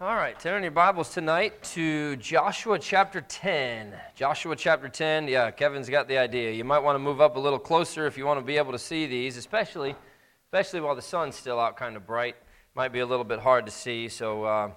[0.00, 3.92] All right, turn your Bibles tonight to Joshua chapter 10.
[4.14, 5.26] Joshua chapter 10.
[5.26, 6.52] Yeah, Kevin's got the idea.
[6.52, 8.70] You might want to move up a little closer if you want to be able
[8.70, 9.96] to see these, especially
[10.44, 12.36] especially while the sun's still out kind of bright.
[12.76, 14.70] Might be a little bit hard to see, so uh,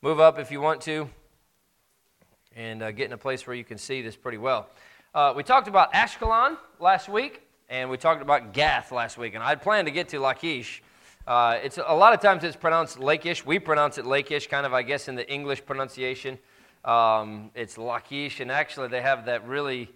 [0.00, 1.10] move up if you want to
[2.54, 4.68] and uh, get in a place where you can see this pretty well.
[5.12, 9.42] Uh, we talked about Ashkelon last week, and we talked about Gath last week, and
[9.42, 10.84] I'd planned to get to Lachish.
[11.28, 13.44] Uh, it's a lot of times it's pronounced Lachish.
[13.44, 16.38] We pronounce it Lachish, kind of, I guess, in the English pronunciation.
[16.86, 19.90] Um, it's Lakish, and actually they have that really.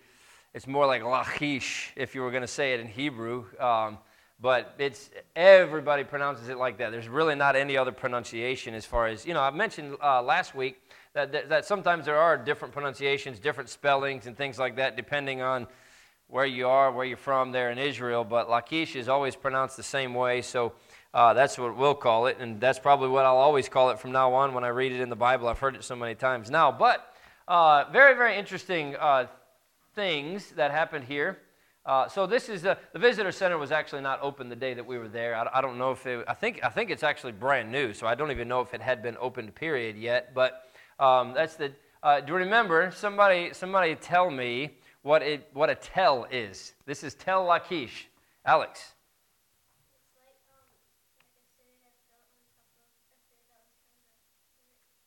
[0.53, 3.47] It's more like Lachish if you were going to say it in Hebrew.
[3.59, 3.97] Um,
[4.43, 6.93] but it's everybody pronounces it like that.
[6.93, 9.41] There's really not any other pronunciation as far as you know.
[9.41, 10.83] I mentioned uh, last week
[11.15, 15.41] that, that, that sometimes there are different pronunciations, different spellings, and things like that, depending
[15.41, 15.67] on
[16.29, 18.23] where you are, where you're from there in Israel.
[18.23, 20.75] But Lachish is always pronounced the same way, so
[21.15, 24.13] uh, that's what we'll call it, and that's probably what I'll always call it from
[24.13, 25.47] now on when I read it in the Bible.
[25.47, 26.73] I've heard it so many times now.
[26.73, 27.15] But
[27.47, 29.27] uh, very, very interesting uh,
[29.95, 31.39] things that happened here.
[31.85, 34.87] Uh, so this is the, the visitor center was actually not open the day that
[34.87, 35.37] we were there.
[35.37, 38.07] I, I, don't know if it, I think I think it's actually brand new, so
[38.07, 40.33] I don't even know if it had been opened period yet.
[40.33, 40.65] But
[40.99, 41.73] um, that's the.
[42.03, 44.71] Uh, do you remember somebody somebody tell me
[45.03, 46.73] what it what a tell is?
[46.87, 48.09] This is tell Lachish,
[48.47, 48.95] Alex.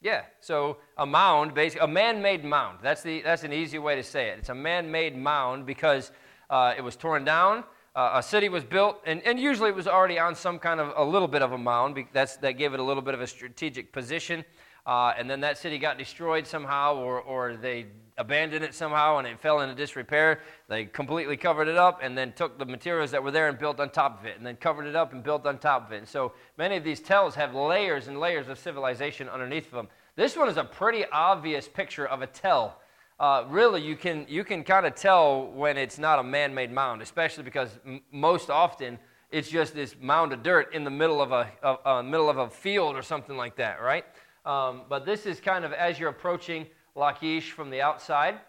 [0.06, 2.78] Yeah, so a mound, basically a man-made mound.
[2.84, 4.38] That's the that's an easy way to say it.
[4.38, 6.12] It's a man-made mound because
[6.48, 7.64] uh, it was torn down.
[7.96, 10.94] Uh, a city was built, and, and usually it was already on some kind of
[10.96, 11.98] a little bit of a mound.
[12.14, 14.46] That's, that gave it a little bit of a strategic position.
[14.86, 17.88] Uh, and then that city got destroyed somehow, or, or they
[18.18, 20.40] abandoned it somehow and it fell into disrepair.
[20.68, 23.80] They completely covered it up and then took the materials that were there and built
[23.80, 25.98] on top of it, and then covered it up and built on top of it.
[25.98, 29.88] And so many of these tells have layers and layers of civilization underneath them.
[30.16, 32.80] This one is a pretty obvious picture of a tell
[33.20, 36.72] uh, really you can, you can kind of tell when it's not a man made
[36.72, 39.00] mound, especially because m- most often
[39.32, 42.38] it's just this mound of dirt in the middle of a, a, a middle of
[42.38, 44.06] a field or something like that, right?
[44.46, 48.40] Um, but this is kind of as you're approaching Lachish from the outside.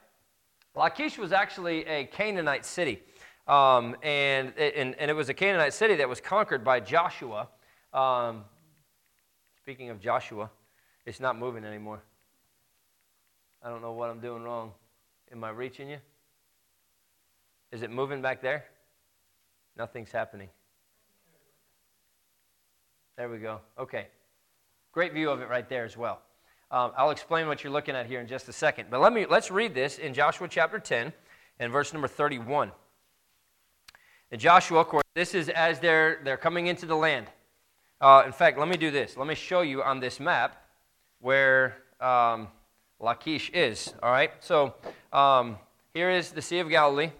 [0.74, 3.02] Lachish was actually a Canaanite city.
[3.48, 7.48] Um, and, and, and it was a Canaanite city that was conquered by Joshua.
[7.92, 8.44] Um,
[9.62, 10.50] speaking of Joshua,
[11.04, 12.02] it's not moving anymore.
[13.62, 14.72] I don't know what I'm doing wrong.
[15.32, 15.98] Am I reaching you?
[17.72, 18.64] Is it moving back there?
[19.76, 20.48] Nothing's happening.
[23.16, 23.60] There we go.
[23.78, 24.08] Okay.
[24.92, 26.20] Great view of it right there as well.
[26.70, 28.88] Um, I'll explain what you're looking at here in just a second.
[28.90, 31.12] But let me, let's read this in Joshua chapter 10
[31.60, 32.72] and verse number 31.
[34.32, 37.26] And Joshua, of course, this is as they're, they're coming into the land.
[38.00, 39.16] Uh, in fact, let me do this.
[39.16, 40.64] Let me show you on this map
[41.20, 42.48] where um,
[42.98, 43.94] Lachish is.
[44.02, 44.74] All right, so
[45.12, 45.56] um,
[45.94, 47.10] here is the Sea of Galilee.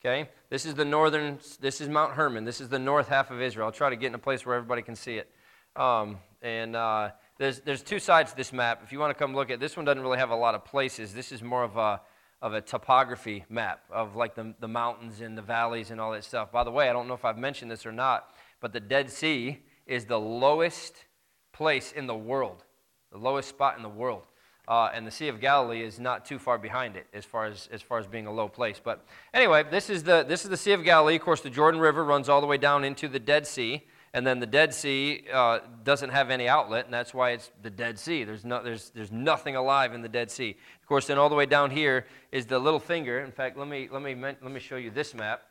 [0.00, 1.38] Okay, this is the northern.
[1.60, 2.44] This is Mount Hermon.
[2.44, 3.66] This is the north half of Israel.
[3.66, 5.30] I'll try to get in a place where everybody can see it.
[5.74, 8.82] Um, and uh, there's there's two sides to this map.
[8.84, 10.64] If you want to come look at this one, doesn't really have a lot of
[10.64, 11.12] places.
[11.12, 12.00] This is more of a
[12.42, 16.24] of a topography map of like the, the mountains and the valleys and all that
[16.24, 16.52] stuff.
[16.52, 18.30] By the way, I don't know if I've mentioned this or not,
[18.60, 21.06] but the Dead Sea is the lowest
[21.52, 22.64] place in the world,
[23.10, 24.22] the lowest spot in the world.
[24.68, 27.68] Uh, and the Sea of Galilee is not too far behind it as far as,
[27.70, 28.80] as far as being a low place.
[28.82, 31.14] But anyway, this is, the, this is the Sea of Galilee.
[31.14, 33.84] Of course, the Jordan River runs all the way down into the Dead Sea.
[34.16, 37.68] And then the Dead Sea uh, doesn't have any outlet, and that's why it's the
[37.68, 38.24] Dead Sea.
[38.24, 40.56] There's, no, there's, there's nothing alive in the Dead Sea.
[40.80, 43.20] Of course, then all the way down here is the little finger.
[43.20, 45.42] In fact, let me, let me, let me show you this map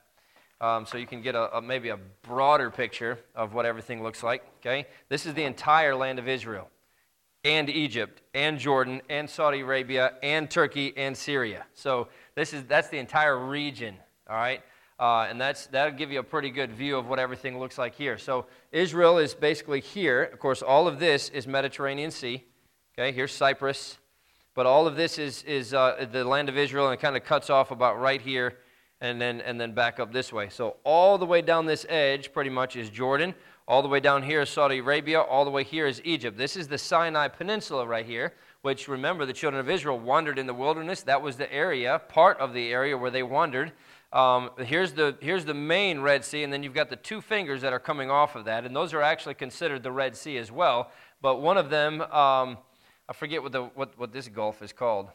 [0.62, 4.24] um, so you can get a, a, maybe a broader picture of what everything looks
[4.24, 4.44] like.
[4.62, 4.88] Okay?
[5.10, 6.68] This is the entire land of Israel
[7.44, 11.68] and Egypt and Jordan and Saudi Arabia and Turkey and Syria.
[11.76, 13.96] So this is that's the entire region,
[14.28, 14.64] all right?
[14.98, 17.96] Uh, and that's that'll give you a pretty good view of what everything looks like
[17.96, 18.18] here.
[18.18, 20.24] So Israel is basically here.
[20.24, 22.44] Of course, all of this is Mediterranean Sea.
[22.98, 23.98] Okay, here's Cyprus,
[24.54, 27.26] but all of this is is uh, the land of Israel, and it kind of
[27.26, 28.58] cuts off about right here,
[29.02, 30.48] and then and then back up this way.
[30.48, 33.36] So all the way down this edge, pretty much, is Jordan.
[33.68, 35.20] All the way down here is Saudi Arabia.
[35.20, 36.38] All the way here is Egypt.
[36.38, 40.46] This is the Sinai Peninsula right here, which remember the children of Israel wandered in
[40.46, 41.02] the wilderness.
[41.02, 43.74] That was the area, part of the area where they wandered.
[44.16, 47.62] Um, here's, the, here's the main Red Sea, and then you've got the two fingers
[47.64, 50.50] that are coming off of that, and those are actually considered the Red Sea as
[50.50, 50.90] well.
[51.22, 52.58] But one of them, um,
[53.10, 55.10] I forget what, the, what, what this gulf is called.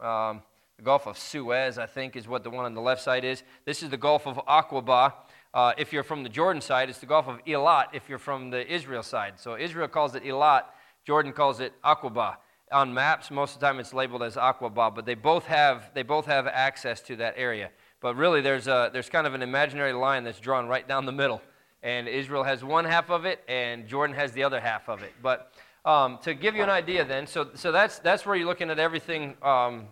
[0.00, 0.40] Um,
[0.76, 3.42] the Gulf of Suez, I think, is what the one on the left side is.
[3.64, 5.14] This is the Gulf of Aqaba.
[5.52, 8.50] Uh, if you're from the Jordan side, it's the Gulf of Eilat if you're from
[8.50, 9.34] the Israel side.
[9.36, 10.62] So Israel calls it Eilat.
[11.04, 12.36] Jordan calls it Aqaba.
[12.72, 16.02] On maps, most of the time it's labeled as Aqaba, but they both have, they
[16.02, 17.70] both have access to that area.
[18.04, 21.12] But really, there's, a, there's kind of an imaginary line that's drawn right down the
[21.12, 21.40] middle.
[21.82, 25.14] And Israel has one half of it, and Jordan has the other half of it.
[25.22, 25.50] But
[25.86, 28.78] um, to give you an idea, then, so, so that's, that's where you're looking at
[28.78, 29.86] everything um,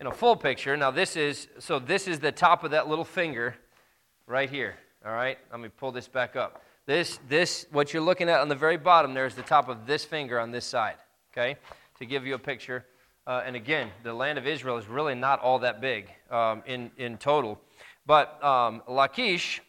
[0.00, 0.74] in a full picture.
[0.78, 3.54] Now, this is, so this is the top of that little finger
[4.26, 4.76] right here.
[5.04, 6.62] All right, let me pull this back up.
[6.86, 9.86] This, this, what you're looking at on the very bottom there is the top of
[9.86, 10.96] this finger on this side.
[11.34, 11.58] Okay,
[11.98, 12.86] to give you a picture.
[13.26, 16.90] Uh, and again, the land of Israel is really not all that big um, in,
[16.98, 17.58] in total.
[18.06, 19.62] But um, Lachish,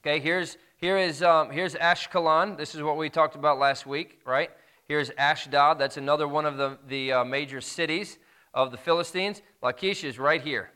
[0.00, 2.58] okay, here's, here is, um, here's Ashkelon.
[2.58, 4.50] This is what we talked about last week, right?
[4.86, 5.78] Here's Ashdod.
[5.78, 8.18] That's another one of the, the uh, major cities
[8.52, 9.40] of the Philistines.
[9.62, 10.70] Lachish is right here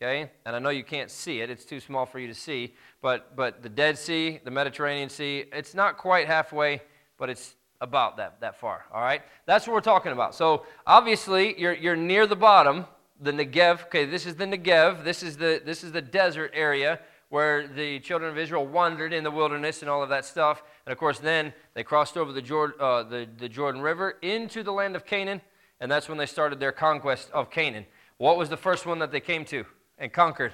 [0.00, 0.30] okay?
[0.46, 3.34] And I know you can't see it, it's too small for you to see, but,
[3.36, 6.80] but the Dead Sea, the Mediterranean Sea, it's not quite halfway,
[7.18, 9.22] but it's about that, that far, all right?
[9.46, 10.34] That's what we're talking about.
[10.34, 12.86] So obviously, you're, you're near the bottom,
[13.20, 13.84] the Negev.
[13.84, 15.04] Okay, this is the Negev.
[15.04, 19.22] This is the, this is the desert area where the children of Israel wandered in
[19.22, 20.62] the wilderness and all of that stuff.
[20.86, 24.62] And of course, then they crossed over the Jordan, uh, the, the Jordan River into
[24.62, 25.40] the land of Canaan,
[25.80, 27.86] and that's when they started their conquest of Canaan.
[28.16, 29.64] What was the first one that they came to?
[29.98, 30.52] and conquered?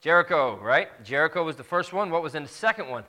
[0.00, 0.88] Jericho, right?
[1.04, 2.10] Jericho was the first one.
[2.10, 3.04] What was in the second one?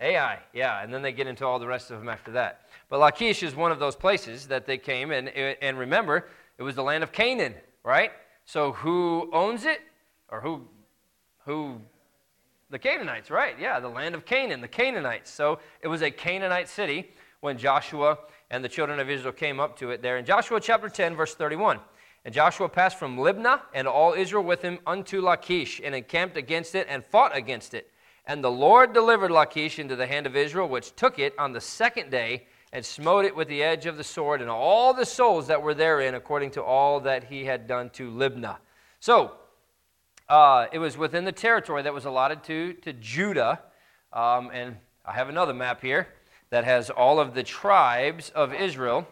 [0.00, 2.62] Ai, yeah, and then they get into all the rest of them after that.
[2.88, 6.76] But Lachish is one of those places that they came, and, and remember, it was
[6.76, 8.12] the land of Canaan, right?
[8.44, 9.80] So who owns it?
[10.30, 10.62] Or who,
[11.44, 11.80] who,
[12.70, 13.56] the Canaanites, right?
[13.58, 15.30] Yeah, the land of Canaan, the Canaanites.
[15.30, 17.10] So it was a Canaanite city
[17.40, 18.18] when Joshua
[18.50, 20.18] and the children of Israel came up to it there.
[20.18, 21.80] In Joshua chapter 10, verse 31.
[22.24, 26.74] And Joshua passed from Libnah and all Israel with him unto Lachish and encamped against
[26.74, 27.90] it and fought against it.
[28.28, 31.60] And the Lord delivered Lachish into the hand of Israel, which took it on the
[31.60, 35.46] second day and smote it with the edge of the sword and all the souls
[35.46, 38.58] that were therein, according to all that he had done to Libnah.
[39.00, 39.32] So,
[40.28, 43.60] uh, it was within the territory that was allotted to, to Judah.
[44.12, 44.76] Um, and
[45.06, 46.08] I have another map here
[46.50, 49.08] that has all of the tribes of Israel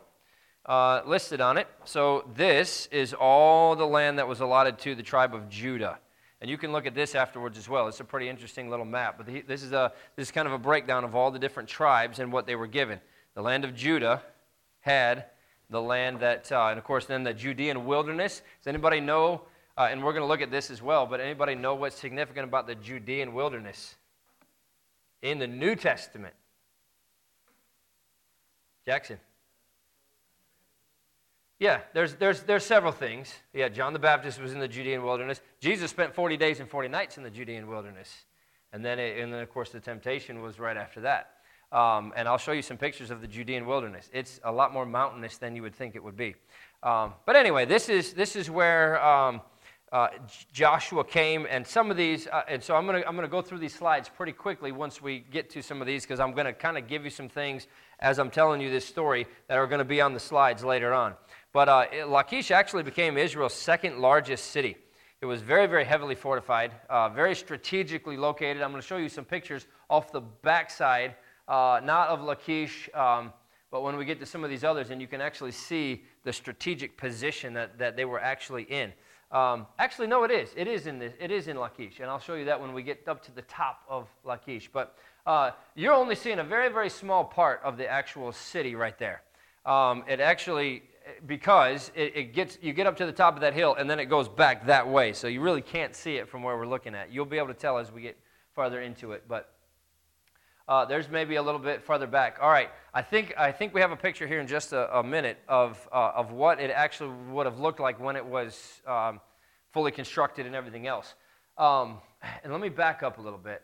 [0.67, 1.69] uh, listed on it.
[1.85, 5.99] So this is all the land that was allotted to the tribe of Judah.
[6.41, 7.89] And you can look at this afterwards as well.
[7.89, 9.17] It's a pretty interesting little map.
[9.17, 12.19] But this is, a, this is kind of a breakdown of all the different tribes
[12.19, 13.01] and what they were given.
[13.35, 14.23] The land of Judah
[14.81, 15.27] had
[15.71, 18.43] the land that, uh, and of course, then the Judean wilderness.
[18.61, 19.43] Does anybody know,
[19.77, 22.45] uh, and we're going to look at this as well, but anybody know what's significant
[22.45, 23.97] about the Judean wilderness?
[25.23, 26.35] In the New Testament.
[28.85, 29.19] Jackson.
[31.59, 33.33] Yeah, there's, there's, there's several things.
[33.55, 35.41] Yeah, John the Baptist was in the Judean wilderness.
[35.59, 38.25] Jesus spent 40 days and 40 nights in the Judean wilderness.
[38.73, 41.31] And then, it, and then of course, the temptation was right after that.
[41.73, 44.11] Um, and I'll show you some pictures of the Judean wilderness.
[44.13, 46.35] It's a lot more mountainous than you would think it would be.
[46.83, 49.41] Um, but anyway, this is, this is where um,
[49.93, 50.09] uh,
[50.53, 53.41] Joshua came, and some of these, uh, and so I'm going to I'm gonna go
[53.41, 56.47] through these slides pretty quickly once we get to some of these, because I'm going
[56.47, 57.67] to kind of give you some things
[58.01, 60.93] as I'm telling you this story that are going to be on the slides later
[60.93, 61.15] on.
[61.57, 64.77] But uh, Lachish actually became Israel's second largest city.
[65.23, 68.61] It was very, very heavily fortified, uh, very strategically located.
[68.61, 71.15] I'm going to show you some pictures off the backside,
[71.49, 73.33] uh, not of Lachish, um,
[73.71, 76.33] but when we get to some of these others, and you can actually see the
[76.35, 78.93] strategic position that, that they were actually in.
[79.33, 80.51] Um, actually, no, it is.
[80.59, 81.15] It is in this.
[81.19, 83.41] It is in Lachish, and I'll show you that when we get up to the
[83.41, 84.69] top of Lachish.
[84.71, 88.99] But uh, you're only seeing a very, very small part of the actual city right
[88.99, 89.23] there.
[89.65, 90.83] Um, it actually
[91.27, 93.99] because it, it, gets you get up to the top of that hill and then
[93.99, 95.13] it goes back that way.
[95.13, 97.13] So you really can't see it from where we're looking at.
[97.13, 98.19] You'll be able to tell as we get
[98.55, 99.53] farther into it but
[100.69, 102.39] uh, there's maybe a little bit farther back.
[102.41, 102.71] All right.
[102.93, 105.89] I think i think we have a picture here in just a, a minute of,
[105.93, 109.21] uh, of what it actually would have looked like when it was um,
[109.73, 111.15] fully constructed and everything else.
[111.57, 111.99] Um,
[112.43, 113.63] and let me back up a little bit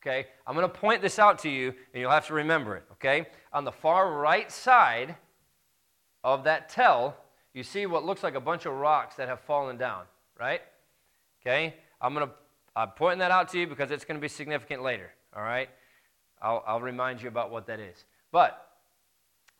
[0.00, 0.26] okay?
[0.46, 3.26] I'm going to point this out to you and you'll have to remember it okay?
[3.52, 5.16] On the far right side
[6.34, 7.16] of that tell,
[7.54, 10.04] you see what looks like a bunch of rocks that have fallen down,
[10.38, 10.60] right?
[11.40, 11.74] Okay?
[12.00, 12.32] I'm going to
[12.76, 15.68] I'm pointing that out to you because it's going to be significant later, all right?
[16.40, 18.04] I'll, I'll remind you about what that is.
[18.30, 18.68] But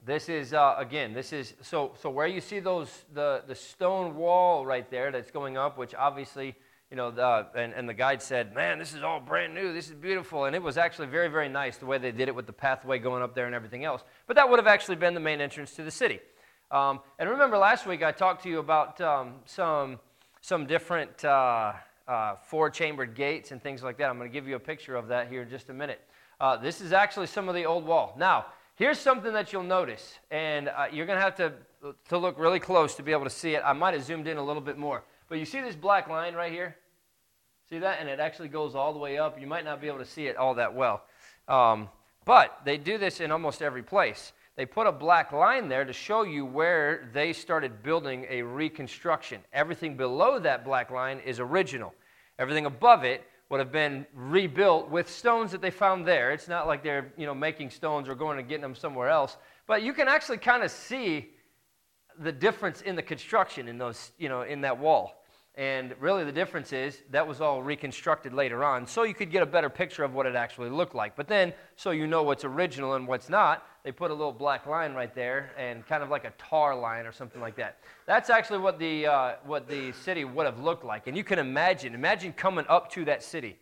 [0.06, 4.14] this is uh, again this is so so where you see those the the stone
[4.14, 6.54] wall right there that's going up which obviously
[6.88, 9.88] you know the, and, and the guide said man this is all brand new this
[9.88, 12.46] is beautiful and it was actually very very nice the way they did it with
[12.46, 15.20] the pathway going up there and everything else but that would have actually been the
[15.20, 16.20] main entrance to the city
[16.70, 19.98] um, and remember last week I talked to you about um, some,
[20.40, 21.72] some different uh,
[22.06, 24.08] uh, four chambered gates and things like that.
[24.10, 26.00] I'm going to give you a picture of that here in just a minute.
[26.40, 28.14] Uh, this is actually some of the old wall.
[28.18, 28.46] Now,
[28.76, 31.52] here's something that you'll notice, and uh, you're going to have to,
[32.08, 33.62] to look really close to be able to see it.
[33.64, 35.02] I might have zoomed in a little bit more.
[35.28, 36.76] But you see this black line right here?
[37.68, 37.98] See that?
[38.00, 39.38] And it actually goes all the way up.
[39.40, 41.02] You might not be able to see it all that well.
[41.48, 41.88] Um,
[42.24, 44.32] but they do this in almost every place.
[44.58, 49.40] They put a black line there to show you where they started building a reconstruction.
[49.52, 51.94] Everything below that black line is original.
[52.40, 56.32] Everything above it would have been rebuilt with stones that they found there.
[56.32, 59.36] It's not like they're, you know, making stones or going and getting them somewhere else.
[59.68, 61.30] But you can actually kind of see
[62.18, 65.22] the difference in the construction in those, you know, in that wall.
[65.54, 69.42] And really, the difference is that was all reconstructed later on, so you could get
[69.42, 71.16] a better picture of what it actually looked like.
[71.16, 74.66] But then, so you know what's original and what's not, they put a little black
[74.66, 77.78] line right there, and kind of like a tar line or something like that.
[78.04, 81.06] That's actually what the uh, what the city would have looked like.
[81.06, 83.56] And you can imagine, imagine coming up to that city.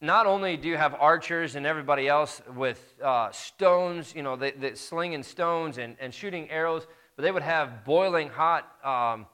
[0.00, 4.74] Not only do you have archers and everybody else with uh, stones, you know, they,
[4.74, 8.72] slinging stones and, and shooting arrows, but they would have boiling hot.
[8.82, 9.26] Um,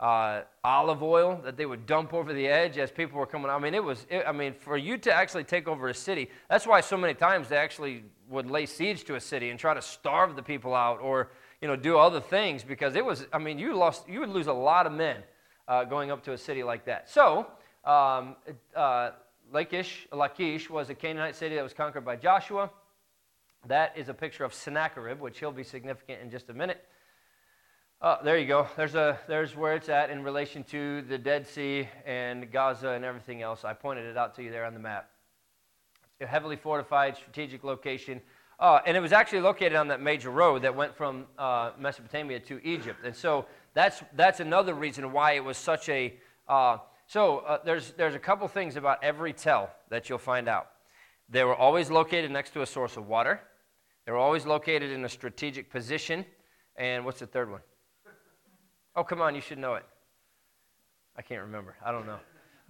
[0.00, 3.50] uh, olive oil that they would dump over the edge as people were coming.
[3.50, 4.06] I mean, it was.
[4.08, 7.14] It, I mean, for you to actually take over a city, that's why so many
[7.14, 10.74] times they actually would lay siege to a city and try to starve the people
[10.74, 11.30] out, or
[11.60, 13.26] you know, do other things because it was.
[13.32, 14.08] I mean, you lost.
[14.08, 15.22] You would lose a lot of men
[15.66, 17.10] uh, going up to a city like that.
[17.10, 17.46] So,
[17.84, 18.36] um,
[18.74, 19.10] uh,
[19.52, 22.70] was a Canaanite city that was conquered by Joshua.
[23.66, 26.84] That is a picture of Sennacherib, which he'll be significant in just a minute.
[28.00, 28.68] Oh, there you go.
[28.76, 33.04] There's, a, there's where it's at in relation to the Dead Sea and Gaza and
[33.04, 33.64] everything else.
[33.64, 35.10] I pointed it out to you there on the map.
[36.20, 38.20] A heavily fortified strategic location.
[38.58, 42.40] Uh, and it was actually located on that major road that went from uh, Mesopotamia
[42.40, 43.04] to Egypt.
[43.04, 46.14] And so that's, that's another reason why it was such a.
[46.48, 50.70] Uh, so uh, there's, there's a couple things about every tell that you'll find out.
[51.28, 53.40] They were always located next to a source of water,
[54.06, 56.24] they were always located in a strategic position.
[56.76, 57.60] And what's the third one?
[58.96, 59.84] Oh, come on, you should know it.
[61.16, 61.76] I can't remember.
[61.84, 62.18] I don't know.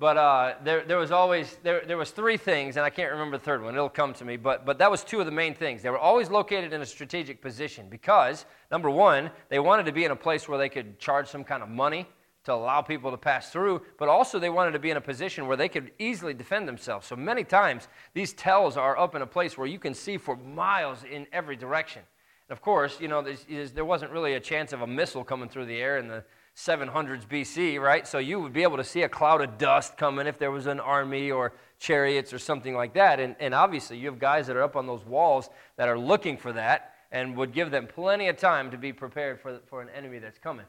[0.00, 3.36] But uh, there, there was always, there, there was three things, and I can't remember
[3.36, 3.74] the third one.
[3.74, 4.36] It'll come to me.
[4.36, 5.82] But, but that was two of the main things.
[5.82, 10.04] They were always located in a strategic position because, number one, they wanted to be
[10.04, 12.06] in a place where they could charge some kind of money
[12.44, 15.48] to allow people to pass through, but also they wanted to be in a position
[15.48, 17.06] where they could easily defend themselves.
[17.06, 20.36] So many times, these tells are up in a place where you can see for
[20.36, 22.02] miles in every direction.
[22.48, 23.26] And of course, you know,
[23.74, 26.24] there wasn't really a chance of a missile coming through the air in the
[26.58, 28.04] 700s BC, right?
[28.04, 30.66] So you would be able to see a cloud of dust coming if there was
[30.66, 33.20] an army or chariots or something like that.
[33.20, 36.36] And, and obviously, you have guys that are up on those walls that are looking
[36.36, 39.88] for that and would give them plenty of time to be prepared for, for an
[39.96, 40.66] enemy that's coming.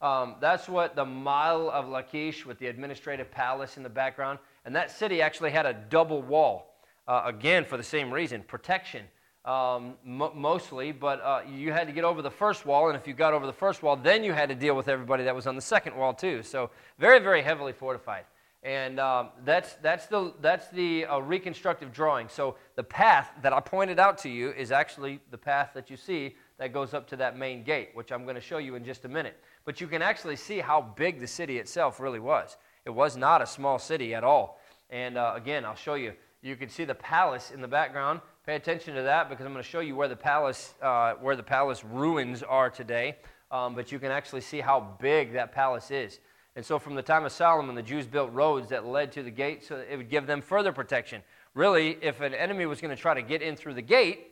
[0.00, 4.38] Um, that's what the Mile of Lachish with the administrative palace in the background.
[4.64, 9.04] And that city actually had a double wall, uh, again, for the same reason protection
[9.46, 13.14] um, mostly, but uh, you had to get over the first wall, and if you
[13.14, 15.54] got over the first wall, then you had to deal with everybody that was on
[15.54, 16.42] the second wall too.
[16.42, 18.24] So very, very heavily fortified,
[18.64, 22.28] and um, that's that's the that's the uh, reconstructive drawing.
[22.28, 25.96] So the path that I pointed out to you is actually the path that you
[25.96, 28.84] see that goes up to that main gate, which I'm going to show you in
[28.84, 29.40] just a minute.
[29.64, 32.56] But you can actually see how big the city itself really was.
[32.84, 34.60] It was not a small city at all.
[34.90, 36.14] And uh, again, I'll show you.
[36.42, 39.64] You can see the palace in the background Pay attention to that because I'm going
[39.64, 43.16] to show you where the palace, uh, where the palace ruins are today.
[43.50, 46.20] Um, but you can actually see how big that palace is.
[46.54, 49.32] And so, from the time of Solomon, the Jews built roads that led to the
[49.32, 51.22] gate so it would give them further protection.
[51.54, 54.28] Really, if an enemy was going to try to get in through the gate,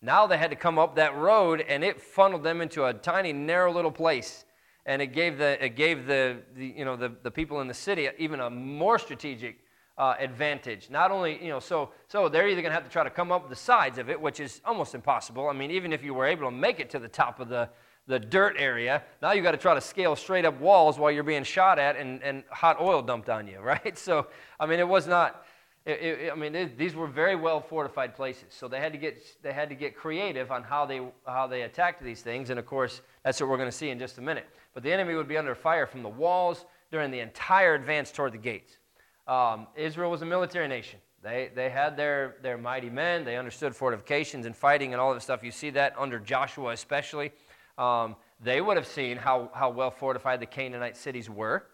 [0.00, 3.32] now they had to come up that road, and it funneled them into a tiny,
[3.32, 4.44] narrow little place.
[4.84, 7.74] And it gave the, it gave the, the you know, the, the people in the
[7.74, 9.61] city even a more strategic
[9.98, 10.90] uh, advantage.
[10.90, 13.30] Not only, you know, so, so they're either going to have to try to come
[13.30, 15.48] up the sides of it, which is almost impossible.
[15.48, 17.68] I mean, even if you were able to make it to the top of the,
[18.06, 21.22] the dirt area, now you've got to try to scale straight up walls while you're
[21.22, 23.98] being shot at and, and hot oil dumped on you, right?
[23.98, 24.26] So,
[24.58, 25.44] I mean, it was not,
[25.84, 28.44] it, it, I mean, it, these were very well fortified places.
[28.50, 31.62] So they had to get, they had to get creative on how they, how they
[31.62, 32.50] attacked these things.
[32.50, 34.46] And of course, that's what we're going to see in just a minute.
[34.74, 38.32] But the enemy would be under fire from the walls during the entire advance toward
[38.32, 38.78] the gates.
[39.26, 40.98] Um, Israel was a military nation.
[41.22, 43.24] They, they had their, their mighty men.
[43.24, 45.44] They understood fortifications and fighting and all that stuff.
[45.44, 47.32] You see that under Joshua, especially.
[47.78, 51.64] Um, they would have seen how, how well fortified the Canaanite cities were,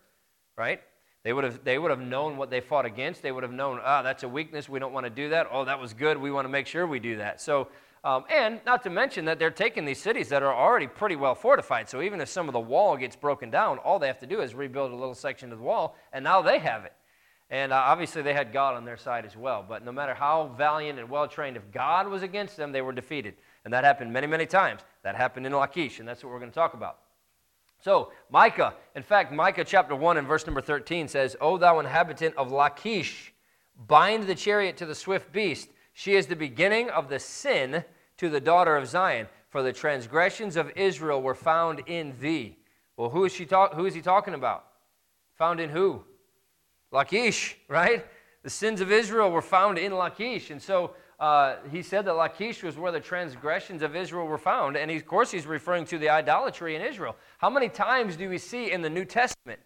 [0.56, 0.82] right?
[1.24, 3.22] They would, have, they would have known what they fought against.
[3.22, 4.68] They would have known, ah, that's a weakness.
[4.68, 5.48] We don't want to do that.
[5.50, 6.18] Oh, that was good.
[6.18, 7.40] We want to make sure we do that.
[7.40, 7.68] So,
[8.04, 11.34] um, and not to mention that they're taking these cities that are already pretty well
[11.34, 11.88] fortified.
[11.88, 14.40] So even if some of the wall gets broken down, all they have to do
[14.40, 16.92] is rebuild a little section of the wall, and now they have it.
[17.50, 19.64] And uh, obviously, they had God on their side as well.
[19.66, 22.92] But no matter how valiant and well trained, if God was against them, they were
[22.92, 23.34] defeated.
[23.64, 24.82] And that happened many, many times.
[25.02, 26.98] That happened in Lachish, and that's what we're going to talk about.
[27.80, 32.36] So, Micah, in fact, Micah chapter 1 and verse number 13 says, O thou inhabitant
[32.36, 33.32] of Lachish,
[33.86, 35.70] bind the chariot to the swift beast.
[35.92, 37.84] She is the beginning of the sin
[38.18, 42.56] to the daughter of Zion, for the transgressions of Israel were found in thee.
[42.96, 44.64] Well, who is, she talk, who is he talking about?
[45.36, 46.02] Found in who?
[46.90, 48.06] Lachish, right?
[48.42, 50.50] The sins of Israel were found in Lachish.
[50.50, 54.76] And so uh, he said that Lachish was where the transgressions of Israel were found.
[54.76, 57.16] And he, of course, he's referring to the idolatry in Israel.
[57.38, 59.60] How many times do we see in the New Testament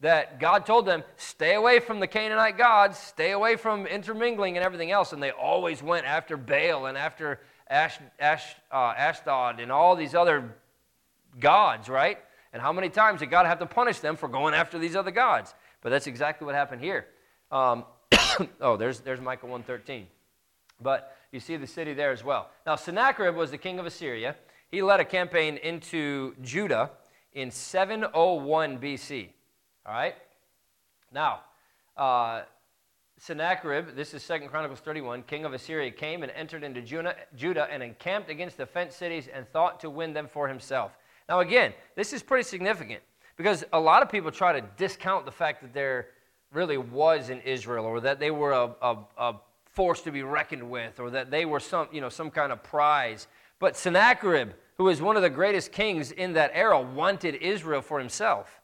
[0.00, 4.64] that God told them, stay away from the Canaanite gods, stay away from intermingling and
[4.64, 5.12] everything else?
[5.12, 10.14] And they always went after Baal and after Ash, Ash, uh, Ashdod and all these
[10.14, 10.54] other
[11.40, 12.18] gods, right?
[12.52, 15.10] And how many times did God have to punish them for going after these other
[15.10, 15.54] gods?
[15.82, 17.06] But that's exactly what happened here.
[17.50, 17.84] Um,
[18.60, 20.04] oh, there's, there's Micah 1.13.
[20.80, 22.50] But you see the city there as well.
[22.66, 24.36] Now, Sennacherib was the king of Assyria.
[24.68, 26.90] He led a campaign into Judah
[27.32, 29.28] in 701 BC.
[29.86, 30.14] All right?
[31.12, 31.40] Now,
[31.96, 32.42] uh,
[33.18, 37.82] Sennacherib, this is 2 Chronicles 31, king of Assyria, came and entered into Judah and
[37.82, 40.92] encamped against the fenced cities and thought to win them for himself.
[41.28, 43.02] Now, again, this is pretty significant
[43.36, 46.08] because a lot of people try to discount the fact that there
[46.52, 49.34] really was in Israel or that they were a, a, a
[49.66, 52.62] force to be reckoned with or that they were some, you know, some kind of
[52.62, 53.26] prize.
[53.58, 57.98] But Sennacherib, who was one of the greatest kings in that era, wanted Israel for
[57.98, 58.60] himself.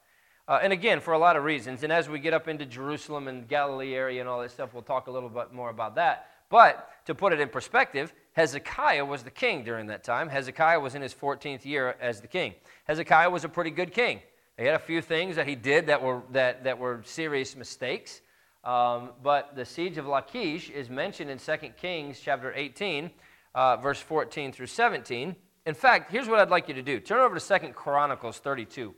[0.49, 1.83] Uh, and again, for a lot of reasons.
[1.83, 4.83] And as we get up into Jerusalem and Galilee area and all that stuff, we'll
[4.83, 6.29] talk a little bit more about that.
[6.49, 10.29] But to put it in perspective, Hezekiah was the king during that time.
[10.29, 12.55] Hezekiah was in his 14th year as the king.
[12.85, 14.21] Hezekiah was a pretty good king.
[14.63, 18.21] He had a few things that he did that were, that, that were serious mistakes.
[18.63, 23.11] Um, but the siege of Lachish is mentioned in 2 Kings chapter 18,
[23.57, 25.35] uh, verse 14 through 17.
[25.67, 28.95] In fact, here's what I'd like you to do turn over to 2 Chronicles 32,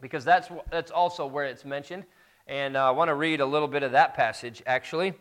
[0.00, 2.04] because that's, that's also where it's mentioned.
[2.46, 5.12] And uh, I want to read a little bit of that passage, actually.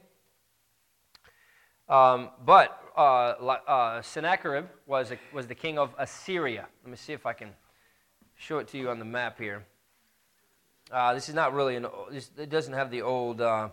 [1.89, 6.65] Um, but uh, uh, Sennacherib was, a, was the king of Assyria.
[6.81, 7.49] Let me see if I can
[8.39, 9.65] show it to you on the map here.
[10.91, 11.85] Uh, this is not really an.
[12.09, 13.41] This, it doesn't have the old.
[13.41, 13.69] Uh,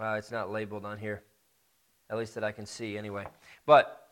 [0.00, 1.22] uh, it's not labeled on here,
[2.10, 3.26] at least that I can see anyway.
[3.66, 4.08] But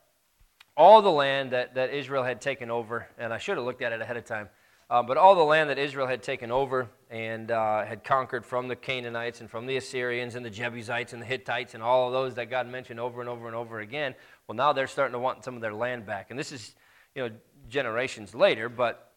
[0.77, 3.92] all the land that, that Israel had taken over, and I should have looked at
[3.92, 4.48] it ahead of time.
[4.90, 8.68] Uh, but all the land that Israel had taken over and uh, had conquered from
[8.68, 12.12] the Canaanites and from the Assyrians and the Jebusites and the Hittites and all of
[12.12, 14.14] those that God mentioned over and over and over again,
[14.46, 16.31] well, now they're starting to want some of their land back.
[16.31, 16.74] And this is,
[17.14, 17.35] you know,
[17.68, 19.12] generations later, but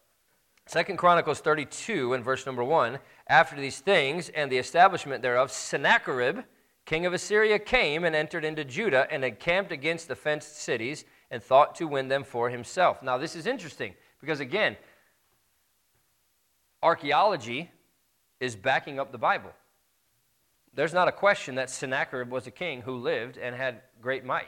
[0.66, 6.40] Second Chronicles 32 and verse number 1 After these things and the establishment thereof, Sennacherib,
[6.84, 11.42] king of Assyria, came and entered into Judah and encamped against the fenced cities and
[11.42, 13.02] thought to win them for himself.
[13.02, 14.76] Now, this is interesting because, again,
[16.82, 17.70] archaeology
[18.40, 19.52] is backing up the Bible.
[20.74, 24.46] There's not a question that Sennacherib was a king who lived and had great might.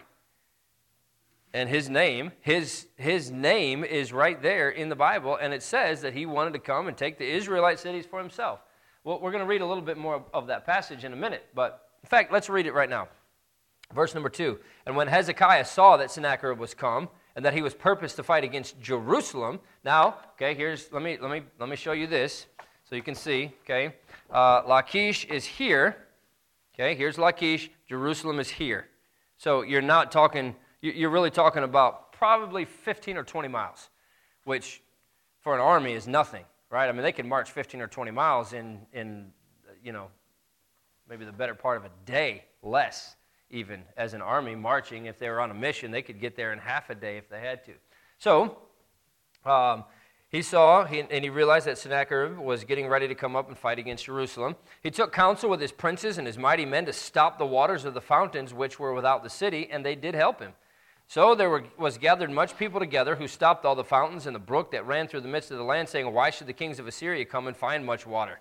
[1.52, 6.00] And his name, his, his name is right there in the Bible, and it says
[6.02, 8.60] that he wanted to come and take the Israelite cities for himself.
[9.02, 11.46] Well, we're going to read a little bit more of that passage in a minute,
[11.54, 13.08] but in fact, let's read it right now.
[13.92, 14.60] Verse number two.
[14.86, 18.44] And when Hezekiah saw that Sennacherib was come, and that he was purposed to fight
[18.44, 19.60] against Jerusalem.
[19.84, 22.46] Now, okay, here's let me let me let me show you this
[22.88, 23.52] so you can see.
[23.64, 23.94] Okay,
[24.30, 25.96] uh, Lachish is here.
[26.74, 27.70] Okay, here's Lachish.
[27.88, 28.88] Jerusalem is here.
[29.38, 30.54] So you're not talking.
[30.82, 33.90] You're really talking about probably 15 or 20 miles,
[34.44, 34.82] which
[35.40, 36.88] for an army is nothing, right?
[36.88, 39.32] I mean, they can march 15 or 20 miles in in
[39.82, 40.08] you know
[41.08, 43.16] maybe the better part of a day less
[43.50, 45.06] even as an army marching.
[45.06, 47.28] If they were on a mission, they could get there in half a day if
[47.28, 47.72] they had to.
[48.18, 48.58] So
[49.44, 49.84] um,
[50.28, 53.58] he saw he, and he realized that Sennacherib was getting ready to come up and
[53.58, 54.54] fight against Jerusalem.
[54.82, 57.94] He took counsel with his princes and his mighty men to stop the waters of
[57.94, 60.52] the fountains which were without the city, and they did help him.
[61.10, 64.38] So there were, was gathered much people together who stopped all the fountains and the
[64.38, 66.86] brook that ran through the midst of the land, saying, Why should the kings of
[66.86, 68.38] Assyria come and find much water?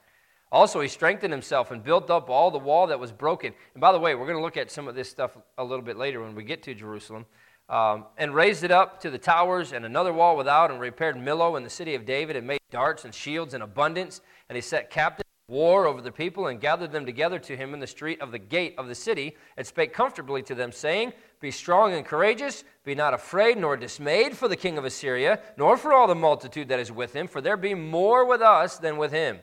[0.51, 3.55] Also, he strengthened himself and built up all the wall that was broken.
[3.73, 5.83] And by the way, we're going to look at some of this stuff a little
[5.83, 7.25] bit later when we get to Jerusalem.
[7.69, 11.57] Um, and raised it up to the towers and another wall without, and repaired Millo
[11.57, 14.21] in the city of David, and made darts and shields in abundance.
[14.47, 17.79] And he set captives war over the people and gathered them together to him in
[17.79, 21.51] the street of the gate of the city, and spake comfortably to them, saying, Be
[21.51, 25.93] strong and courageous, be not afraid nor dismayed for the king of Assyria, nor for
[25.93, 29.11] all the multitude that is with him, for there be more with us than with
[29.11, 29.39] him.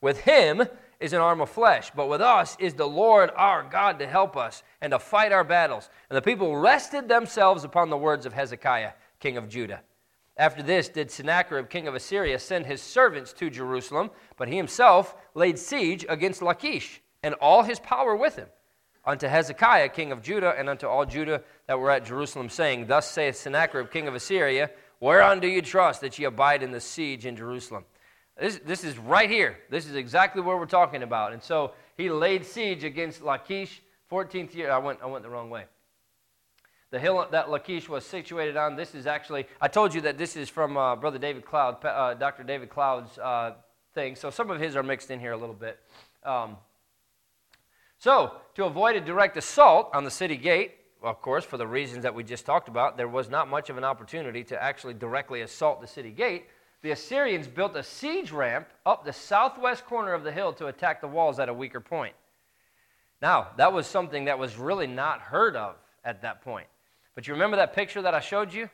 [0.00, 0.62] With him
[1.00, 4.36] is an arm of flesh, but with us is the Lord our God to help
[4.36, 5.88] us and to fight our battles.
[6.10, 9.80] And the people rested themselves upon the words of Hezekiah, king of Judah.
[10.36, 15.16] After this, did Sennacherib, king of Assyria, send his servants to Jerusalem, but he himself
[15.34, 18.48] laid siege against Lachish, and all his power with him,
[19.08, 23.10] unto Hezekiah, king of Judah, and unto all Judah that were at Jerusalem, saying, Thus
[23.10, 27.24] saith Sennacherib, king of Assyria, Whereon do you trust that ye abide in the siege
[27.24, 27.84] in Jerusalem?
[28.38, 29.56] This, this is right here.
[29.70, 31.32] This is exactly what we're talking about.
[31.32, 34.70] And so he laid siege against Lachish, 14th year.
[34.70, 35.64] I went, I went the wrong way.
[36.90, 40.36] The hill that Lachish was situated on, this is actually, I told you that this
[40.36, 42.42] is from uh, Brother David Cloud, uh, Dr.
[42.42, 43.54] David Cloud's uh,
[43.94, 44.16] thing.
[44.16, 45.78] So some of his are mixed in here a little bit.
[46.24, 46.56] Um,
[47.98, 52.02] so, to avoid a direct assault on the city gate, of course, for the reasons
[52.02, 55.42] that we just talked about, there was not much of an opportunity to actually directly
[55.42, 56.46] assault the city gate
[56.82, 61.00] the Assyrians built a siege ramp up the southwest corner of the hill to attack
[61.00, 62.14] the walls at a weaker point.
[63.20, 66.68] Now, that was something that was really not heard of at that point.
[67.16, 68.70] But you remember that picture that I showed you?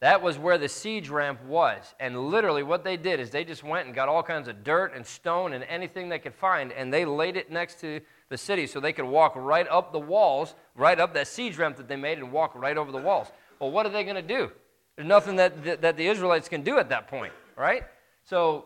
[0.00, 1.94] That was where the siege ramp was.
[1.98, 4.92] And literally, what they did is they just went and got all kinds of dirt
[4.94, 8.00] and stone and anything they could find, and they laid it next to
[8.32, 11.76] the city so they could walk right up the walls, right up that siege ramp
[11.76, 13.28] that they made, and walk right over the walls.
[13.60, 14.50] Well, what are they going to do?
[14.96, 17.84] There's nothing that, that the Israelites can do at that point, right?
[18.24, 18.64] So,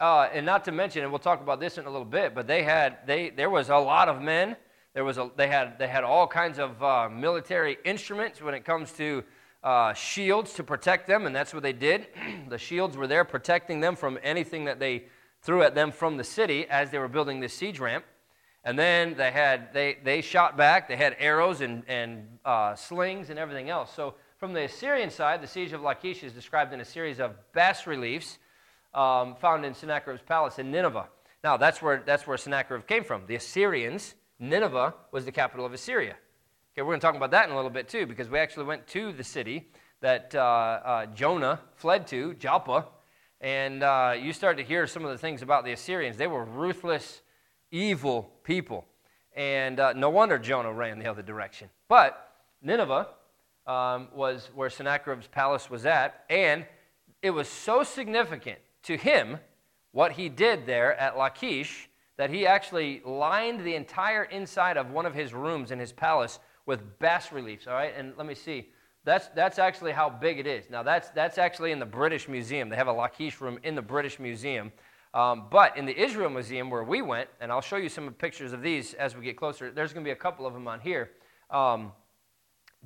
[0.00, 2.46] uh, and not to mention, and we'll talk about this in a little bit, but
[2.46, 4.56] they had, they, there was a lot of men.
[4.94, 8.64] There was a, they, had, they had all kinds of uh, military instruments when it
[8.64, 9.24] comes to
[9.64, 12.08] uh, shields to protect them, and that's what they did.
[12.48, 15.04] the shields were there protecting them from anything that they
[15.40, 18.04] threw at them from the city as they were building this siege ramp.
[18.64, 20.88] And then they had they, they shot back.
[20.88, 23.92] They had arrows and, and uh, slings and everything else.
[23.94, 27.32] So from the Assyrian side, the siege of Lachish is described in a series of
[27.52, 28.38] bas reliefs
[28.94, 31.08] um, found in Sennacherib's palace in Nineveh.
[31.44, 33.26] Now, that's where, that's where Sennacherib came from.
[33.26, 36.16] The Assyrians, Nineveh was the capital of Assyria.
[36.72, 38.64] Okay, we're going to talk about that in a little bit too, because we actually
[38.64, 39.68] went to the city
[40.00, 42.86] that uh, uh, Jonah fled to, Joppa,
[43.40, 46.16] and uh, you start to hear some of the things about the Assyrians.
[46.16, 47.22] They were ruthless,
[47.72, 48.84] evil people.
[49.34, 51.68] And uh, no wonder Jonah ran the other direction.
[51.88, 52.32] But
[52.62, 53.08] Nineveh
[53.66, 56.66] um, was where Sennacherib's palace was at, and
[57.22, 59.38] it was so significant to him
[59.92, 65.06] what he did there at Lachish that he actually lined the entire inside of one
[65.06, 67.66] of his rooms in his palace with bas reliefs.
[67.66, 68.68] All right, and let me see.
[69.04, 70.70] That's, that's actually how big it is.
[70.70, 72.68] Now, that's, that's actually in the British Museum.
[72.68, 74.70] They have a Lachish room in the British Museum.
[75.14, 78.52] Um, but in the Israel Museum, where we went, and I'll show you some pictures
[78.52, 80.80] of these as we get closer, there's going to be a couple of them on
[80.80, 81.10] here.
[81.50, 81.92] Um,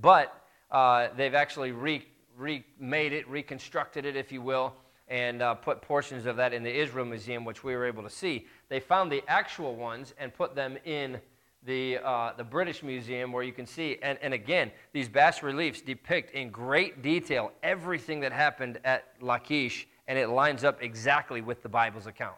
[0.01, 4.75] but uh, they've actually re- remade it, reconstructed it, if you will,
[5.09, 8.11] and uh, put portions of that in the Israel Museum, which we were able to
[8.11, 8.47] see.
[8.69, 11.21] They found the actual ones and put them in
[11.65, 15.81] the, uh, the British Museum, where you can see, and, and again, these bas reliefs
[15.81, 21.63] depict in great detail everything that happened at Lachish, and it lines up exactly with
[21.63, 22.37] the Bible's account.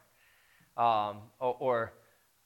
[0.76, 1.92] Um, or, or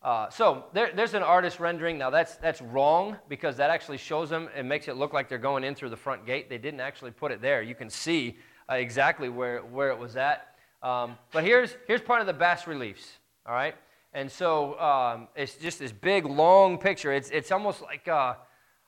[0.03, 1.99] uh, so there, there's an artist rendering.
[1.99, 5.39] Now that's that's wrong because that actually shows them and makes it look like they're
[5.39, 6.49] going in through the front gate.
[6.49, 7.63] They didn't actually put it there.
[7.63, 8.37] You can see
[8.71, 10.49] uh, exactly where where it was at.
[10.83, 13.19] Um, but here's here's part of the bas reliefs.
[13.47, 13.77] All right,
[14.13, 17.13] and so um, it's just this big long picture.
[17.13, 18.09] It's it's almost like.
[18.09, 18.35] Uh,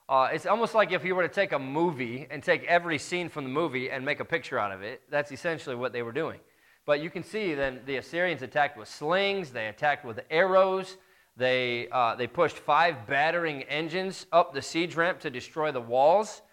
[0.07, 3.27] uh, it's almost like if you were to take a movie and take every scene
[3.27, 5.01] from the movie and make a picture out of it.
[5.09, 6.39] That's essentially what they were doing.
[6.85, 10.97] But you can see then the Assyrians attacked with slings, they attacked with arrows,
[11.35, 16.43] they, uh, they pushed five battering engines up the siege ramp to destroy the walls.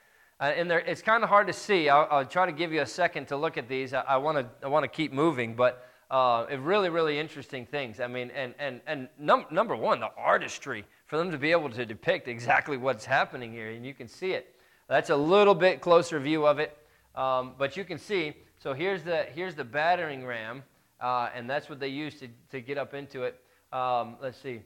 [0.41, 1.89] Uh, and it's kind of hard to see.
[1.91, 3.93] I'll, I'll, try to give you a second to look at these.
[3.93, 8.01] I want to I want to keep moving, but uh, really, really interesting things.
[8.01, 11.69] I mean, and, and, and num- number one, the artistry for them to be able
[11.69, 14.55] to depict exactly what's happening here, and you can see it.
[14.89, 16.75] That's a little bit closer view of it,
[17.15, 18.33] um, but you can see.
[18.63, 20.63] So here's the, here's the battering ram,
[21.03, 23.39] uh, and that's what they used to, to get up into it.
[23.75, 24.63] Um, let's see.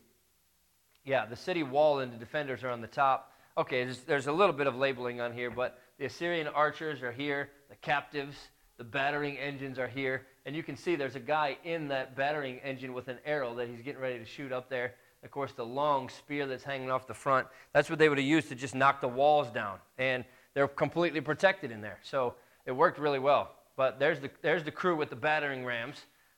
[1.05, 3.33] Yeah, the city wall and the defenders are on the top.
[3.59, 7.11] Okay, there's, there's a little bit of labeling on here, but the Assyrian archers are
[7.11, 8.37] here, the captives,
[8.79, 12.59] the battering engines are here, and you can see there's a guy in that battering
[12.59, 14.95] engine with an arrow that he's getting ready to shoot up there.
[15.27, 18.27] Of course, the long spear that's hanging off the front, that's what they would have
[18.27, 19.79] used to just knock the walls down.
[19.99, 21.99] And they're completely protected in there.
[22.05, 22.35] So
[22.65, 23.51] it worked really well.
[23.77, 25.97] But there's the, there's the crew with the battering rams.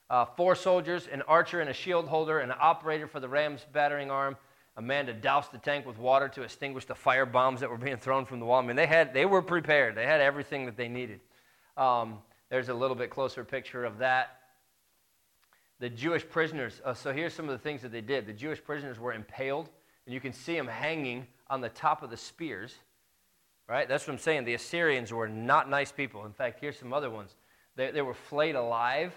[0.08, 4.10] Uh, four soldiers, an archer and a shield holder, an operator for the ram's battering
[4.10, 4.38] arm,
[4.78, 7.76] a man to douse the tank with water to extinguish the fire bombs that were
[7.76, 8.62] being thrown from the wall.
[8.62, 11.20] I mean, they, had, they were prepared, they had everything that they needed.
[11.76, 14.38] Um, there's a little bit closer picture of that.
[15.80, 16.80] The Jewish prisoners.
[16.84, 18.26] Uh, so here's some of the things that they did.
[18.26, 19.68] The Jewish prisoners were impaled,
[20.06, 22.74] and you can see them hanging on the top of the spears.
[23.68, 23.86] Right?
[23.86, 24.44] That's what I'm saying.
[24.44, 26.24] The Assyrians were not nice people.
[26.24, 27.36] In fact, here's some other ones.
[27.76, 29.12] They, they were flayed alive.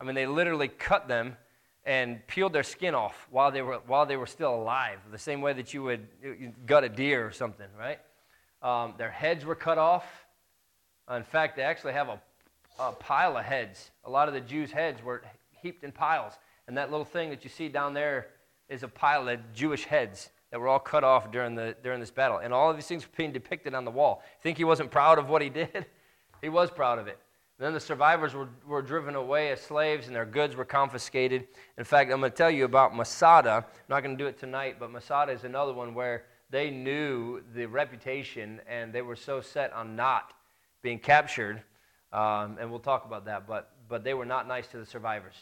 [0.00, 1.36] I mean, they literally cut them
[1.84, 5.40] and peeled their skin off while they were, while they were still alive, the same
[5.40, 6.06] way that you would
[6.66, 7.98] gut a deer or something, right?
[8.62, 10.04] Um, their heads were cut off.
[11.10, 12.20] In fact, they actually have a,
[12.78, 13.90] a pile of heads.
[14.04, 15.22] A lot of the Jews' heads were
[15.62, 16.34] heaped in piles.
[16.66, 18.28] And that little thing that you see down there
[18.68, 22.10] is a pile of Jewish heads that were all cut off during, the, during this
[22.10, 22.38] battle.
[22.38, 24.22] And all of these things were being depicted on the wall.
[24.42, 25.86] Think he wasn't proud of what he did?
[26.40, 27.18] he was proud of it.
[27.58, 31.46] And then the survivors were, were driven away as slaves and their goods were confiscated.
[31.76, 33.66] In fact, I'm going to tell you about Masada.
[33.66, 37.42] I'm not going to do it tonight, but Masada is another one where they knew
[37.54, 40.32] the reputation and they were so set on not
[40.82, 41.62] being captured.
[42.12, 45.34] Um, and we'll talk about that, but, but they were not nice to the survivors.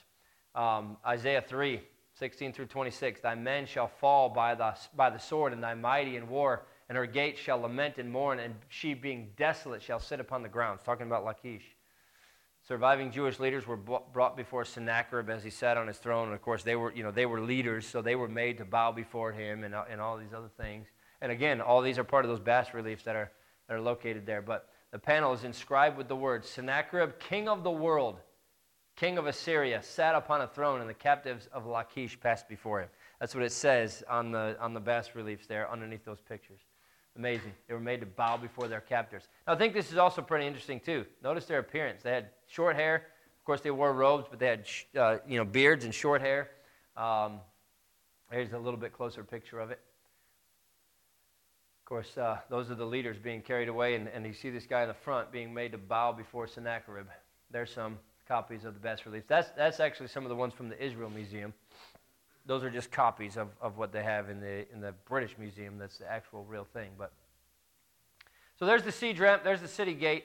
[0.59, 1.81] Um, Isaiah 3
[2.15, 6.17] 16 through 26 Thy men shall fall by the, by the sword, and thy mighty
[6.17, 10.19] in war, and her gates shall lament and mourn, and she being desolate shall sit
[10.19, 10.79] upon the ground.
[10.79, 11.63] It's talking about Lachish.
[12.67, 16.27] Surviving Jewish leaders were brought before Sennacherib as he sat on his throne.
[16.27, 18.65] And of course, they were, you know, they were leaders, so they were made to
[18.65, 20.89] bow before him and, and all these other things.
[21.23, 23.31] And again, all these are part of those bas reliefs that are,
[23.69, 24.43] that are located there.
[24.43, 28.19] But the panel is inscribed with the words Sennacherib, king of the world,
[28.99, 32.89] king of Assyria, sat upon a throne, and the captives of Lachish passed before him.
[33.21, 36.59] That's what it says on the, on the bas reliefs there underneath those pictures.
[37.17, 37.53] Amazing.
[37.69, 39.29] They were made to bow before their captors.
[39.47, 41.07] Now, I think this is also pretty interesting, too.
[41.23, 42.03] Notice their appearance.
[42.03, 43.07] They had short hair.
[43.39, 46.51] Of course, they wore robes, but they had uh, you know, beards and short hair.
[46.97, 47.41] Um,
[48.33, 49.81] here's a little bit closer picture of it.
[51.83, 54.67] Of course, uh, those are the leaders being carried away, and, and you see this
[54.67, 57.07] guy in the front being made to bow before Sennacherib.
[57.51, 59.27] There's some copies of the bas reliefs.
[59.27, 61.55] That's, that's actually some of the ones from the Israel Museum
[62.49, 65.77] those are just copies of, of what they have in the, in the British Museum.
[65.79, 66.91] That's the actual real thing.
[66.99, 67.13] But
[68.59, 70.25] So there's the siege ramp, there's the city gate.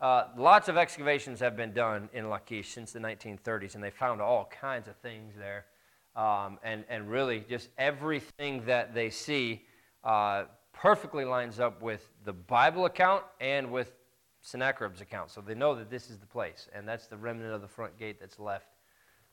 [0.00, 4.20] Uh, lots of excavations have been done in Lachish since the 1930s, and they found
[4.20, 5.66] all kinds of things there.
[6.16, 9.62] Um, and, and really, just everything that they see
[10.02, 13.92] uh, perfectly lines up with the Bible account and with
[14.42, 15.30] Sennacherib's account.
[15.30, 17.98] So they know that this is the place, and that's the remnant of the front
[17.98, 18.68] gate that's left.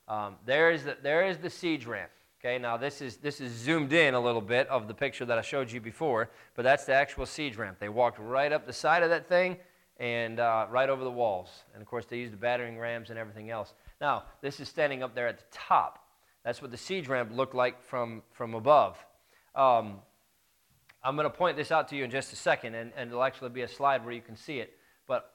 [0.07, 2.11] Um, there, is the, there is the siege ramp.
[2.39, 5.37] Okay, now this is, this is zoomed in a little bit of the picture that
[5.37, 7.77] I showed you before, but that's the actual siege ramp.
[7.79, 9.57] They walked right up the side of that thing
[9.99, 11.49] and uh, right over the walls.
[11.73, 13.73] And of course, they used the battering rams and everything else.
[13.99, 16.05] Now, this is standing up there at the top.
[16.45, 19.03] That's what the siege ramp looked like from, from above.
[19.55, 19.97] Um,
[21.03, 23.23] I'm going to point this out to you in just a second, and, and it'll
[23.23, 24.76] actually be a slide where you can see it.
[25.07, 25.33] But,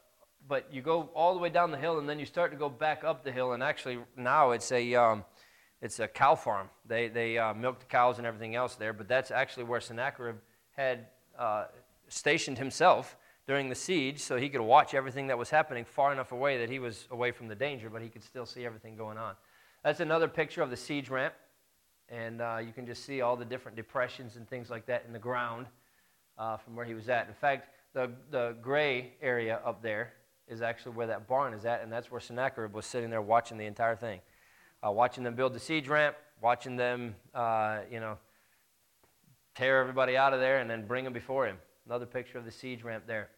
[0.48, 2.68] but you go all the way down the hill, and then you start to go
[2.68, 4.94] back up the hill, and actually now it's a.
[4.94, 5.24] Um,
[5.82, 6.70] it's a cow farm.
[6.86, 10.36] They, they uh, milk the cows and everything else there, but that's actually where Sennacherib
[10.76, 11.06] had
[11.36, 11.64] uh,
[12.08, 13.16] stationed himself
[13.48, 16.70] during the siege so he could watch everything that was happening far enough away that
[16.70, 19.34] he was away from the danger, but he could still see everything going on.
[19.82, 21.34] That's another picture of the siege ramp,
[22.08, 25.12] and uh, you can just see all the different depressions and things like that in
[25.12, 25.66] the ground
[26.38, 27.26] uh, from where he was at.
[27.26, 30.12] In fact, the, the gray area up there
[30.48, 33.58] is actually where that barn is at, and that's where Sennacherib was sitting there watching
[33.58, 34.20] the entire thing
[34.84, 38.18] uh, watching them build the siege ramp, watching them, uh, you know,
[39.54, 41.56] tear everybody out of there and then bring them before him.
[41.86, 43.28] Another picture of the siege ramp there.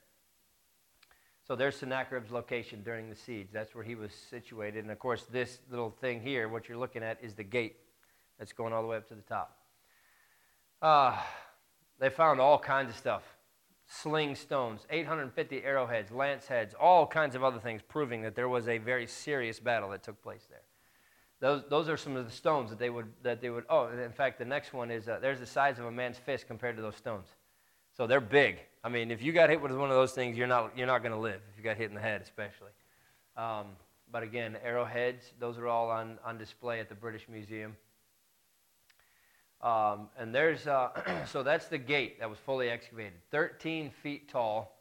[1.46, 3.48] So there's Sennacherib's location during the siege.
[3.52, 4.84] That's where he was situated.
[4.84, 7.76] And of course, this little thing here, what you're looking at, is the gate
[8.38, 9.58] that's going all the way up to the top.
[10.80, 11.18] Uh,
[11.98, 13.22] they found all kinds of stuff
[14.00, 18.68] sling stones, 850 arrowheads, lance heads, all kinds of other things, proving that there was
[18.68, 20.62] a very serious battle that took place there.
[21.40, 24.12] Those, those are some of the stones that they would, that they would oh, in
[24.12, 26.82] fact, the next one is uh, there's the size of a man's fist compared to
[26.82, 27.26] those stones.
[27.96, 28.58] So they're big.
[28.82, 31.02] I mean, if you got hit with one of those things, you're not, you're not
[31.02, 32.70] going to live, if you got hit in the head, especially.
[33.36, 33.66] Um,
[34.10, 37.76] but again, arrowheads, those are all on, on display at the British Museum.
[39.64, 40.90] Um, and there's, uh,
[41.26, 44.78] so that's the gate that was fully excavated 13 feet tall,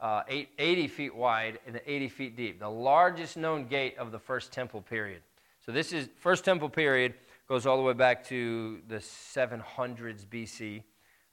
[0.00, 2.58] uh, eight, 80 feet wide, and 80 feet deep.
[2.58, 5.20] The largest known gate of the first temple period.
[5.64, 7.14] So this is first temple period
[7.48, 10.82] goes all the way back to the 700s BC,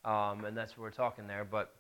[0.04, 1.46] um, and that's what we're talking there.
[1.46, 1.74] But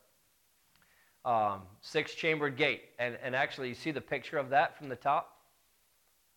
[1.25, 5.40] um, six-chambered gate, and, and actually you see the picture of that from the top.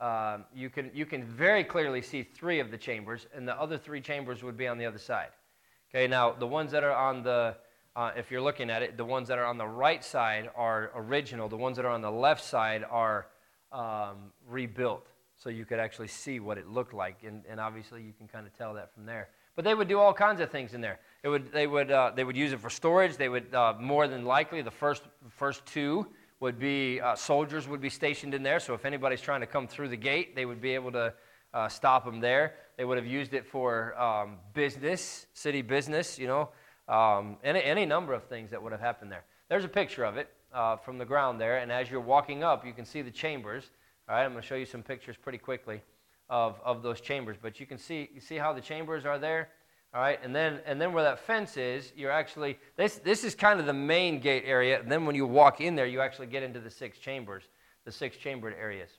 [0.00, 3.78] Um, you can you can very clearly see three of the chambers, and the other
[3.78, 5.28] three chambers would be on the other side.
[5.90, 7.56] Okay, now the ones that are on the
[7.96, 10.90] uh, if you're looking at it, the ones that are on the right side are
[10.96, 11.48] original.
[11.48, 13.28] The ones that are on the left side are
[13.70, 15.06] um, rebuilt.
[15.36, 17.22] so you could actually see what it looked like.
[17.24, 19.28] And, and obviously, you can kind of tell that from there.
[19.56, 20.98] But they would do all kinds of things in there.
[21.22, 23.16] It would, they, would, uh, they would use it for storage.
[23.16, 26.08] They would, uh, more than likely, the first, first two
[26.44, 28.60] would be uh, soldiers would be stationed in there.
[28.60, 31.14] So if anybody's trying to come through the gate, they would be able to
[31.54, 32.56] uh, stop them there.
[32.76, 36.50] They would have used it for um, business, city business, you know,
[36.86, 39.24] um, any, any number of things that would have happened there.
[39.48, 41.56] There's a picture of it uh, from the ground there.
[41.60, 43.64] And as you're walking up, you can see the chambers.
[44.06, 45.80] All right, I'm going to show you some pictures pretty quickly
[46.28, 47.38] of, of those chambers.
[47.40, 49.48] But you can see, you see how the chambers are there?
[49.94, 53.36] All right, and then, and then where that fence is, you're actually, this, this is
[53.36, 54.80] kind of the main gate area.
[54.80, 57.44] And then when you walk in there, you actually get into the six chambers,
[57.84, 58.90] the six chambered areas.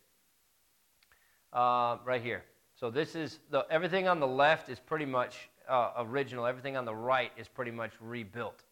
[1.51, 2.43] Uh, right here.
[2.79, 6.45] So this is, the, everything on the left is pretty much uh, original.
[6.45, 8.63] Everything on the right is pretty much rebuilt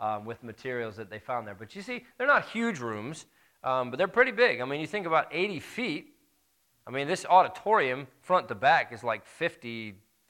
[0.00, 1.54] um, with materials that they found there.
[1.54, 3.26] But you see, they're not huge rooms,
[3.62, 4.62] um, but they're pretty big.
[4.62, 6.14] I mean, you think about 80 feet.
[6.86, 9.26] I mean, this auditorium, front to back, is like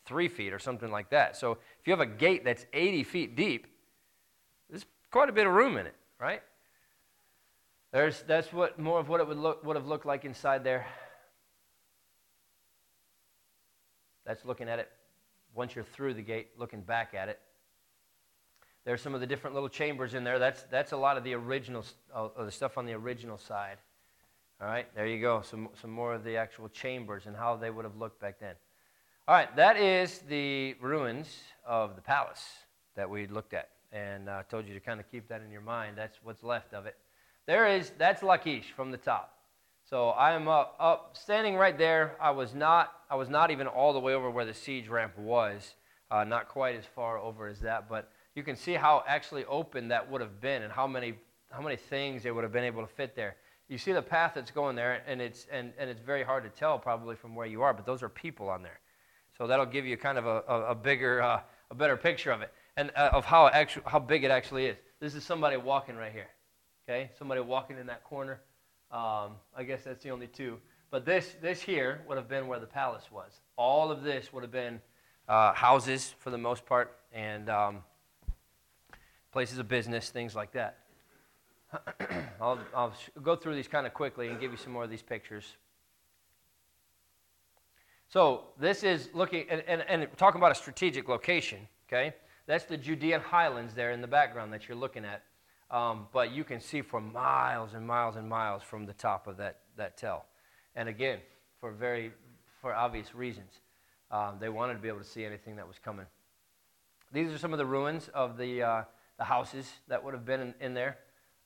[0.08, 1.36] 53 feet or something like that.
[1.36, 3.66] So if you have a gate that's 80 feet deep,
[4.70, 6.42] there's quite a bit of room in it, right?
[7.92, 10.86] There's, that's what more of what it would, look, would have looked like inside there.
[14.24, 14.90] That's looking at it
[15.54, 17.38] once you're through the gate, looking back at it.
[18.84, 20.38] There's some of the different little chambers in there.
[20.38, 23.76] That's, that's a lot of the original, uh, the stuff on the original side.
[24.60, 25.42] All right, there you go.
[25.42, 28.54] Some, some more of the actual chambers and how they would have looked back then.
[29.28, 31.28] All right, that is the ruins
[31.66, 32.46] of the palace
[32.96, 33.68] that we looked at.
[33.92, 35.98] And I uh, told you to kind of keep that in your mind.
[35.98, 36.96] That's what's left of it.
[37.46, 39.34] There is, that's Lachish from the top.
[39.84, 42.16] So I am up, up, standing right there.
[42.18, 45.18] I was not, I was not even all the way over where the siege ramp
[45.18, 45.74] was,
[46.10, 49.88] uh, not quite as far over as that, but you can see how actually open
[49.88, 51.12] that would have been and how many,
[51.50, 53.36] how many things they would have been able to fit there.
[53.68, 56.48] You see the path that's going there, and it's, and, and it's very hard to
[56.48, 58.80] tell probably from where you are, but those are people on there.
[59.38, 62.42] So that'll give you kind of a, a, a bigger, uh, a better picture of
[62.42, 64.76] it and uh, of how, actu- how big it actually is.
[65.00, 66.28] This is somebody walking right here.
[66.88, 67.10] Okay?
[67.18, 68.40] Somebody walking in that corner.
[68.90, 70.58] Um, I guess that's the only two.
[70.90, 73.30] But this, this here would have been where the palace was.
[73.56, 74.80] All of this would have been
[75.28, 77.82] uh, houses for the most part, and um,
[79.30, 80.78] places of business, things like that.
[82.40, 85.02] I'll, I'll go through these kind of quickly and give you some more of these
[85.02, 85.56] pictures.
[88.08, 92.14] So this is looking, and, and, and talking about a strategic location, okay?
[92.46, 95.22] That's the Judean highlands there in the background that you're looking at.
[95.70, 99.36] Um, but you can see for miles and miles and miles from the top of
[99.36, 100.24] that, that tell.
[100.74, 101.18] And again,
[101.60, 102.12] for very,
[102.62, 103.52] for obvious reasons.
[104.10, 106.06] Um, they wanted to be able to see anything that was coming.
[107.12, 108.82] These are some of the ruins of the, uh,
[109.18, 110.96] the houses that would have been in, in there.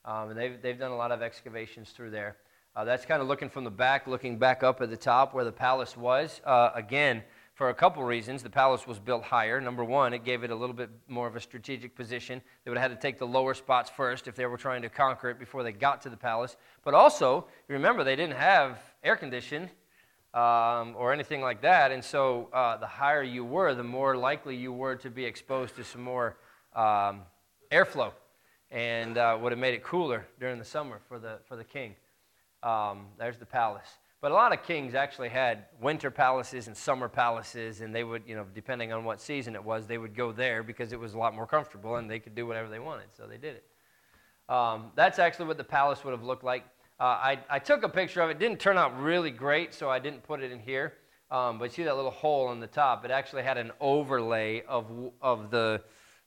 [0.05, 2.37] Um, and they've, they've done a lot of excavations through there.
[2.75, 5.45] Uh, that's kind of looking from the back, looking back up at the top where
[5.45, 6.41] the palace was.
[6.43, 8.41] Uh, again, for a couple reasons.
[8.41, 9.61] The palace was built higher.
[9.61, 12.41] Number one, it gave it a little bit more of a strategic position.
[12.63, 14.89] They would have had to take the lower spots first if they were trying to
[14.89, 16.57] conquer it before they got to the palace.
[16.83, 19.69] But also, remember, they didn't have air conditioning
[20.33, 21.91] um, or anything like that.
[21.91, 25.75] And so uh, the higher you were, the more likely you were to be exposed
[25.75, 26.37] to some more
[26.75, 27.21] um,
[27.71, 28.11] airflow
[28.71, 31.95] and uh, would have made it cooler during the summer for the, for the king.
[32.63, 33.87] Um, there's the palace.
[34.21, 38.23] But a lot of kings actually had winter palaces and summer palaces, and they would,
[38.25, 41.13] you know, depending on what season it was, they would go there because it was
[41.13, 43.65] a lot more comfortable and they could do whatever they wanted, so they did it.
[44.47, 46.63] Um, that's actually what the palace would have looked like.
[46.99, 48.33] Uh, I, I took a picture of it.
[48.33, 48.39] it.
[48.39, 50.93] Didn't turn out really great, so I didn't put it in here.
[51.29, 53.03] Um, but see that little hole on the top?
[53.03, 54.85] It actually had an overlay of,
[55.21, 55.81] of the,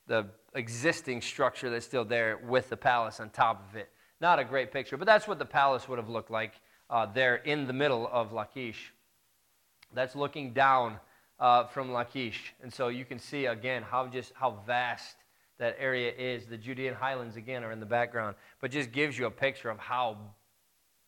[0.07, 3.88] the existing structure that's still there with the palace on top of it.
[4.20, 6.55] Not a great picture, but that's what the palace would have looked like
[6.88, 8.92] uh, there in the middle of Lachish.
[9.92, 10.98] That's looking down
[11.38, 12.55] uh, from Lachish.
[12.62, 15.16] And so you can see again how just how vast
[15.59, 16.46] that area is.
[16.46, 19.79] The Judean highlands again are in the background, but just gives you a picture of
[19.79, 20.18] how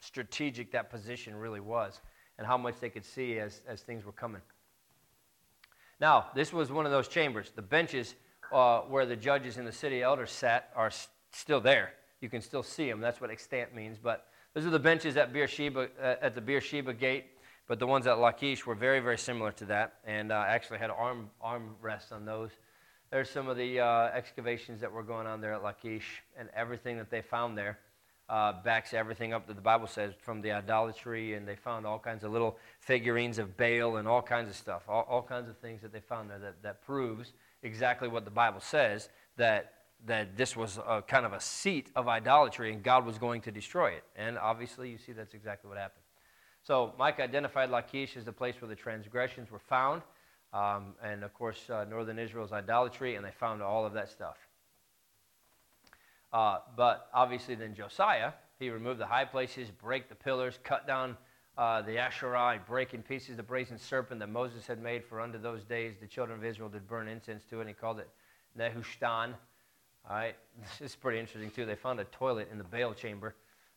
[0.01, 2.01] strategic that position really was
[2.39, 4.43] and how much they could see as, as things were coming.
[6.01, 7.51] Now, this was one of those chambers.
[7.55, 8.15] The benches
[8.53, 10.93] uh, where the judges and the city elders sat are
[11.33, 11.93] still there.
[12.21, 13.01] You can still see them.
[13.01, 13.99] That's what extant means.
[14.03, 17.27] But those are the benches at Beersheba, uh, at the Beersheba gate.
[17.67, 20.89] But the ones at Lachish were very, very similar to that, and uh, actually had
[20.91, 22.51] arm arm rests on those.
[23.11, 26.97] There's some of the uh, excavations that were going on there at Lachish, and everything
[26.97, 27.79] that they found there
[28.29, 31.99] uh, backs everything up that the Bible says from the idolatry, and they found all
[31.99, 35.57] kinds of little figurines of Baal and all kinds of stuff, all, all kinds of
[35.59, 39.73] things that they found there that, that proves exactly what the Bible says that,
[40.07, 43.51] that this was a, kind of a seat of idolatry and God was going to
[43.51, 44.05] destroy it.
[44.17, 46.05] And obviously, you see that's exactly what happened.
[46.63, 50.03] So Micah identified Lachish as the place where the transgressions were found.
[50.53, 54.37] Um, and of course, uh, northern Israel's idolatry, and they found all of that stuff.
[56.33, 61.17] Uh, but obviously, then Josiah, he removed the high places, break the pillars, cut down
[61.57, 65.39] uh, the Asherah, break in pieces the brazen serpent that Moses had made, for unto
[65.39, 68.09] those days the children of Israel did burn incense to it, and he called it
[68.59, 69.35] Nehushtan.
[70.09, 70.37] All right,
[70.81, 71.67] this is pretty interesting too.
[71.67, 73.35] They found a toilet in the Baal chamber.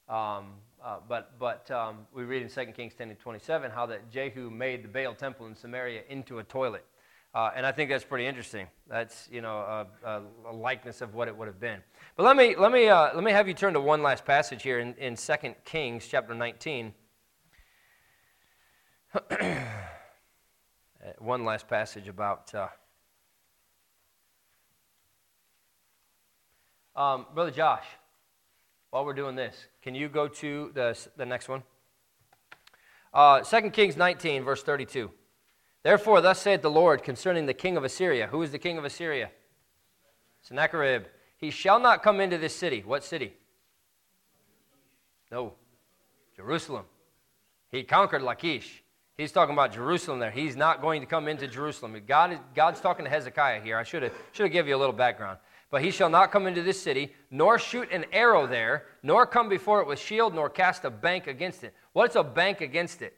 [0.08, 0.54] Um,
[0.84, 4.50] uh, but but um, we read in 2 Kings 10 and 27 how that Jehu
[4.50, 6.86] made the Baal temple in Samaria into a toilet.
[7.34, 8.68] Uh, and I think that's pretty interesting.
[8.90, 11.80] That's you know a, a, likeness of what it would have been.
[12.16, 14.64] But let me let me uh, let me have you turn to one last passage
[14.64, 15.34] here in, in 2
[15.66, 16.94] Kings chapter 19.
[21.20, 22.54] one last passage about.
[26.96, 27.86] Um, Brother Josh,
[28.90, 31.64] while we're doing this, can you go to the, the next one?
[33.14, 35.12] Uh, 2 Kings 19, verse 32.
[35.84, 38.28] Therefore, thus saith the Lord concerning the king of Assyria.
[38.28, 39.32] Who is the king of Assyria?
[40.42, 41.04] Sennacherib.
[41.38, 42.84] He shall not come into this city.
[42.86, 43.34] What city?
[45.32, 45.54] No.
[46.36, 46.86] Jerusalem.
[47.72, 48.84] He conquered Lachish.
[49.18, 50.32] He's talking about Jerusalem there.
[50.32, 52.00] He's not going to come into Jerusalem.
[52.08, 53.78] God, God's talking to Hezekiah here.
[53.78, 55.38] I should have, should have given you a little background.
[55.72, 59.48] But he shall not come into this city, nor shoot an arrow there, nor come
[59.50, 61.74] before it with shield, nor cast a bank against it.
[61.94, 63.18] What's a bank against it?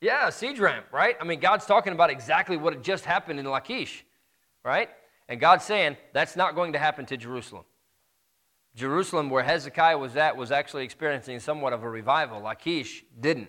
[0.00, 1.16] Yeah, siege ramp, right?
[1.20, 4.04] I mean, God's talking about exactly what had just happened in Lachish,
[4.62, 4.88] right?
[5.28, 7.64] And God's saying that's not going to happen to Jerusalem.
[8.76, 12.40] Jerusalem, where Hezekiah was at, was actually experiencing somewhat of a revival.
[12.40, 13.48] Lachish didn't.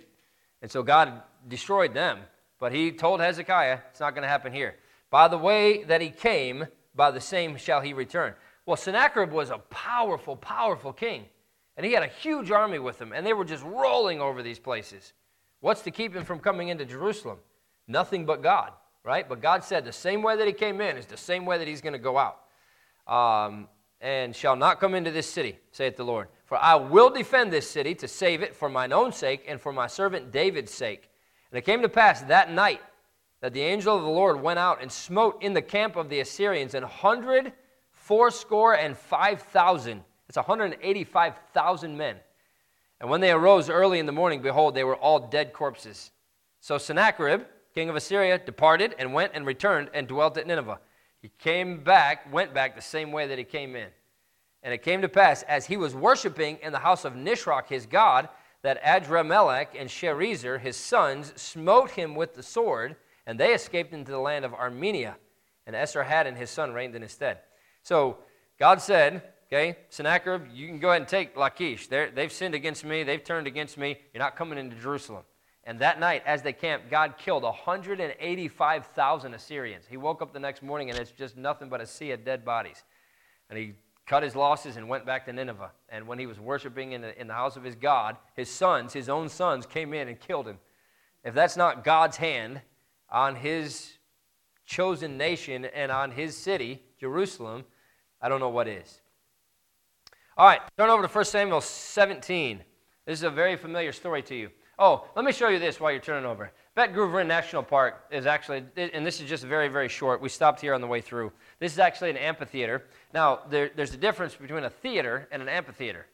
[0.62, 2.20] And so God destroyed them.
[2.60, 4.76] But he told Hezekiah, it's not going to happen here.
[5.12, 6.66] By the way that he came,
[6.98, 8.34] by the same shall he return.
[8.66, 11.26] Well, Sennacherib was a powerful, powerful king.
[11.78, 14.58] And he had a huge army with him, and they were just rolling over these
[14.58, 15.14] places.
[15.60, 17.38] What's to keep him from coming into Jerusalem?
[17.88, 18.74] Nothing but God,
[19.04, 19.30] right?
[19.30, 21.68] But God said the same way that he came in is the same way that
[21.68, 22.40] he's going to go out.
[23.08, 23.70] Um,
[24.02, 26.28] and shall not come into this city, saith the Lord.
[26.46, 29.72] For I will defend this city to save it for mine own sake and for
[29.72, 31.10] my servant David's sake.
[31.52, 32.82] And it came to pass that night
[33.42, 36.20] that the angel of the Lord went out and smote in the camp of the
[36.20, 37.54] Assyrians an hundred
[37.92, 40.04] fourscore and five thousand.
[40.28, 42.18] It's 185,000 men.
[43.00, 46.12] And when they arose early in the morning, behold, they were all dead corpses.
[46.60, 50.80] So Sennacherib, king of Assyria, departed and went and returned and dwelt at Nineveh.
[51.22, 53.88] He came back, went back the same way that he came in.
[54.64, 57.86] And it came to pass, as he was worshiping in the house of Nisroch his
[57.86, 58.28] god,
[58.64, 62.96] that Adrammelech and Sharezer his sons smote him with the sword
[63.28, 65.18] and they escaped into the land of Armenia,
[65.68, 67.40] and Esarhaddon his son reigned in his stead.
[67.84, 68.18] So
[68.58, 71.88] God said, okay, Sennacherib, you can go ahead and take Lachish.
[71.88, 75.24] they they've sinned against me, they've turned against me, you're not coming into Jerusalem.
[75.66, 79.86] And that night, as they camped, God killed 185,000 Assyrians.
[79.90, 82.46] He woke up the next morning and it's just nothing but a sea of dead
[82.46, 82.86] bodies.
[83.50, 83.74] And he
[84.06, 85.72] cut his losses and went back to Nineveh.
[85.90, 88.94] And when he was worshiping in the, in the house of his God, his sons,
[88.94, 90.60] his own sons, came in and killed him.
[91.26, 92.62] If that's not God's hand
[93.10, 93.94] on his
[94.66, 97.64] chosen nation and on his city, Jerusalem,
[98.22, 99.02] I don't know what is.
[100.38, 102.64] All right, turn over to 1 Samuel 17.
[103.06, 104.50] This is a very familiar story to you.
[104.80, 106.52] Oh, let me show you this while you're turning over.
[106.76, 110.22] Beit Guvrin National Park is actually, and this is just very, very short.
[110.22, 111.32] We stopped here on the way through.
[111.60, 112.86] This is actually an amphitheater.
[113.12, 116.06] Now, there, there's a difference between a theater and an amphitheater.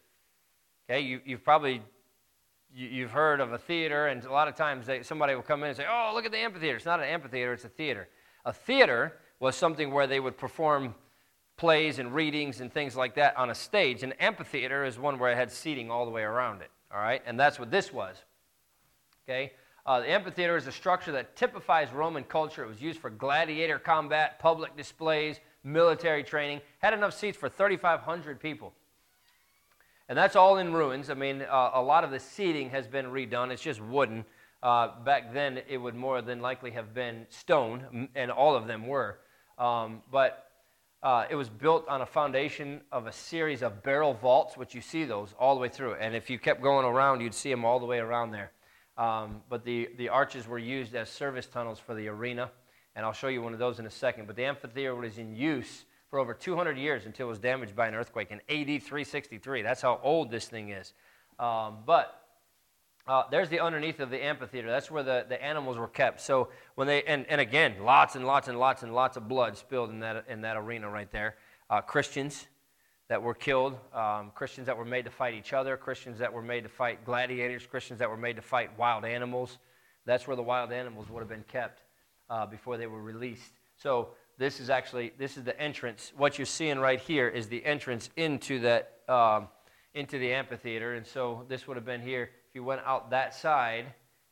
[0.88, 1.82] Okay, you, you've probably
[2.74, 5.68] you've heard of a theater, and a lot of times they, somebody will come in
[5.68, 6.76] and say, Oh, look at the amphitheater.
[6.76, 8.08] It's not an amphitheater, it's a theater.
[8.44, 10.94] A theater was something where they would perform
[11.56, 14.02] plays and readings and things like that on a stage.
[14.02, 16.70] An amphitheater is one where it had seating all the way around it.
[16.92, 17.22] All right?
[17.26, 18.16] And that's what this was.
[19.24, 19.52] Okay?
[19.86, 22.64] Uh, the amphitheater is a structure that typifies Roman culture.
[22.64, 28.40] It was used for gladiator combat, public displays, military training, had enough seats for 3,500
[28.40, 28.72] people.
[30.08, 31.08] And that's all in ruins.
[31.08, 33.50] I mean, uh, a lot of the seating has been redone.
[33.50, 34.24] It's just wooden.
[34.62, 38.86] Uh, back then, it would more than likely have been stone, and all of them
[38.86, 39.18] were.
[39.58, 40.46] Um, but
[41.02, 44.80] uh, it was built on a foundation of a series of barrel vaults, which you
[44.80, 45.94] see those all the way through.
[45.94, 48.52] And if you kept going around, you'd see them all the way around there.
[48.96, 52.50] Um, but the, the arches were used as service tunnels for the arena.
[52.96, 54.26] And I'll show you one of those in a second.
[54.26, 55.84] But the amphitheater was in use
[56.14, 59.62] for over 200 years until it was damaged by an earthquake in AD 363.
[59.62, 60.92] That's how old this thing is.
[61.40, 62.22] Um, but
[63.08, 64.68] uh, there's the underneath of the amphitheater.
[64.70, 66.20] That's where the, the animals were kept.
[66.20, 69.56] So when they and, and again, lots and lots and lots and lots of blood
[69.56, 71.34] spilled in that in that arena right there.
[71.68, 72.46] Uh, Christians,
[73.08, 76.42] that were killed, um, Christians that were made to fight each other, Christians that were
[76.42, 79.58] made to fight gladiators, Christians that were made to fight wild animals.
[80.06, 81.82] That's where the wild animals would have been kept
[82.30, 83.50] uh, before they were released.
[83.76, 86.12] So this is actually this is the entrance.
[86.16, 89.48] What you're seeing right here is the entrance into that um,
[89.94, 92.30] into the amphitheater, and so this would have been here.
[92.48, 93.86] If you went out that side,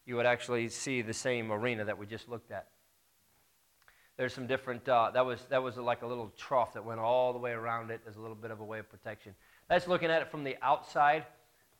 [0.04, 2.68] you would actually see the same arena that we just looked at.
[4.16, 4.88] There's some different.
[4.88, 7.90] Uh, that was that was like a little trough that went all the way around
[7.90, 8.00] it.
[8.08, 9.34] as a little bit of a way of protection.
[9.68, 11.24] That's looking at it from the outside.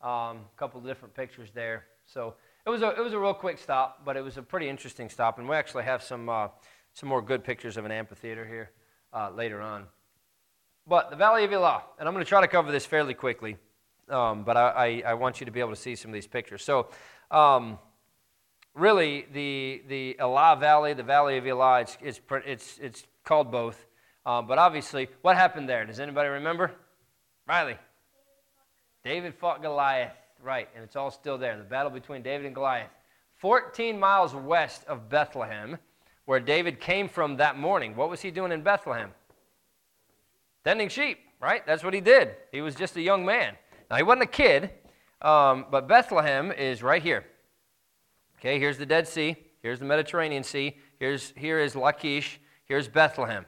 [0.01, 1.85] A um, couple of different pictures there.
[2.05, 4.69] So it was a it was a real quick stop, but it was a pretty
[4.69, 6.47] interesting stop, and we actually have some uh,
[6.93, 8.71] some more good pictures of an amphitheater here
[9.13, 9.85] uh, later on.
[10.87, 13.57] But the Valley of Elah, and I'm going to try to cover this fairly quickly,
[14.09, 14.69] um, but I,
[15.05, 16.61] I, I, want you to be able to see some of these pictures.
[16.61, 16.89] So,
[17.31, 17.79] um,
[18.73, 23.85] really, the, the Elah Valley, the Valley of Elah, it's, it's, it's, it's called both.
[24.25, 25.85] Um, but obviously, what happened there?
[25.85, 26.71] Does anybody remember?
[27.47, 27.77] Riley.
[29.03, 31.57] David fought Goliath, right, and it's all still there.
[31.57, 32.89] The battle between David and Goliath.
[33.35, 35.77] 14 miles west of Bethlehem,
[36.25, 37.95] where David came from that morning.
[37.95, 39.11] What was he doing in Bethlehem?
[40.63, 41.65] Tending sheep, right?
[41.65, 42.35] That's what he did.
[42.51, 43.55] He was just a young man.
[43.89, 44.71] Now, he wasn't a kid,
[45.21, 47.25] um, but Bethlehem is right here.
[48.39, 49.35] Okay, here's the Dead Sea.
[49.61, 50.77] Here's the Mediterranean Sea.
[50.99, 52.39] Here's, here is Lachish.
[52.65, 53.45] Here's Bethlehem.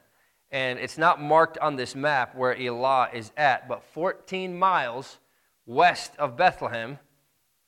[0.51, 5.19] And it's not marked on this map where Elah is at, but 14 miles
[5.65, 6.99] west of Bethlehem.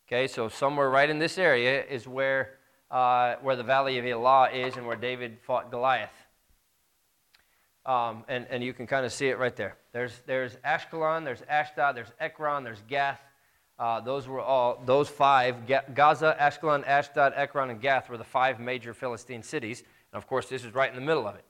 [0.08, 2.57] Okay, so somewhere right in this area is where
[2.90, 6.14] uh, where the valley of Elah is and where David fought Goliath.
[7.86, 9.78] Um, and, and you can kind of see it right there.
[9.94, 13.22] There's, there's Ashkelon, there's Ashdod, there's Ekron, there's Gath.
[13.80, 15.56] Uh, those were all, those five,
[15.94, 19.84] Gaza, Ashkelon, Ashdod, Ekron, and Gath were the five major Philistine cities.
[20.12, 21.46] And of course, this is right in the middle of it.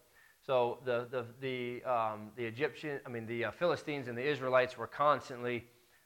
[0.46, 4.78] So the, the, the, um, the Egyptian, I mean, the uh, Philistines and the Israelites
[4.78, 5.66] were constantly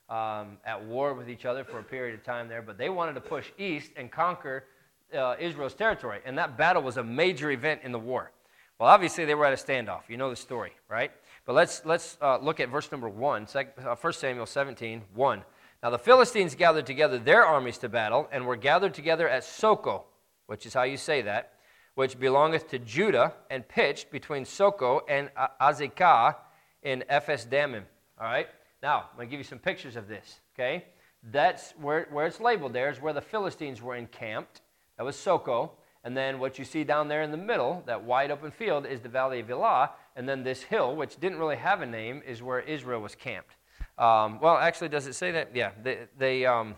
[0.09, 3.13] um, at war with each other for a period of time there, but they wanted
[3.13, 4.65] to push east and conquer
[5.13, 6.19] uh, Israel's territory.
[6.25, 8.31] And that battle was a major event in the war.
[8.79, 10.01] Well, obviously, they were at a standoff.
[10.07, 11.11] You know the story, right?
[11.45, 15.43] But let's, let's uh, look at verse number 1, 1 uh, Samuel 17, 1.
[15.83, 20.03] Now the Philistines gathered together their armies to battle, and were gathered together at Socoh,
[20.45, 21.53] which is how you say that,
[21.95, 26.35] which belongeth to Judah, and pitched between Socoh and Azekah
[26.83, 27.85] in Ephes Dammim.
[28.19, 28.47] All right?
[28.83, 30.85] Now, I'm going to give you some pictures of this, okay?
[31.31, 34.60] That's where, where it's labeled there is where the Philistines were encamped.
[35.01, 35.71] That was Socoh.
[36.03, 38.99] And then what you see down there in the middle, that wide open field, is
[38.99, 39.89] the Valley of Elah.
[40.15, 43.55] And then this hill, which didn't really have a name, is where Israel was camped.
[43.97, 45.55] Um, well, actually, does it say that?
[45.55, 45.71] Yeah.
[45.81, 46.75] They, they um,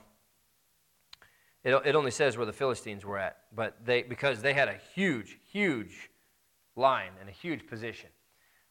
[1.65, 4.79] it, it only says where the Philistines were at, but they because they had a
[4.95, 6.09] huge, huge
[6.77, 8.09] line and a huge position.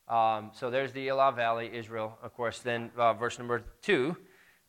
[0.08, 2.16] Um, so there's the Elah Valley, Israel.
[2.22, 4.16] Of course, then uh, verse number two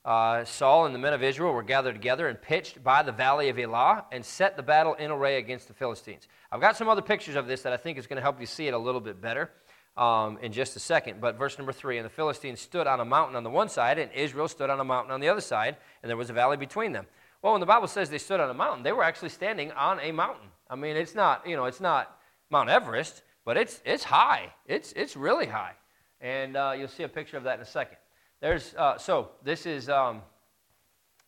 [0.05, 3.49] uh, Saul and the men of Israel were gathered together and pitched by the valley
[3.49, 6.27] of Elah and set the battle in array against the Philistines.
[6.51, 8.45] I've got some other pictures of this that I think is going to help you
[8.45, 9.51] see it a little bit better
[9.95, 11.21] um, in just a second.
[11.21, 13.97] But verse number three And the Philistines stood on a mountain on the one side,
[13.97, 16.57] and Israel stood on a mountain on the other side, and there was a valley
[16.57, 17.05] between them.
[17.41, 19.99] Well, when the Bible says they stood on a mountain, they were actually standing on
[19.99, 20.47] a mountain.
[20.69, 22.17] I mean, it's not, you know, it's not
[22.49, 24.53] Mount Everest, but it's, it's high.
[24.65, 25.73] It's, it's really high.
[26.21, 27.97] And uh, you'll see a picture of that in a second.
[28.43, 30.21] There's, uh, so this is um,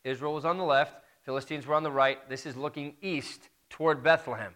[0.03, 2.29] Israel was on the left, Philistines were on the right.
[2.29, 4.53] This is looking east toward Bethlehem.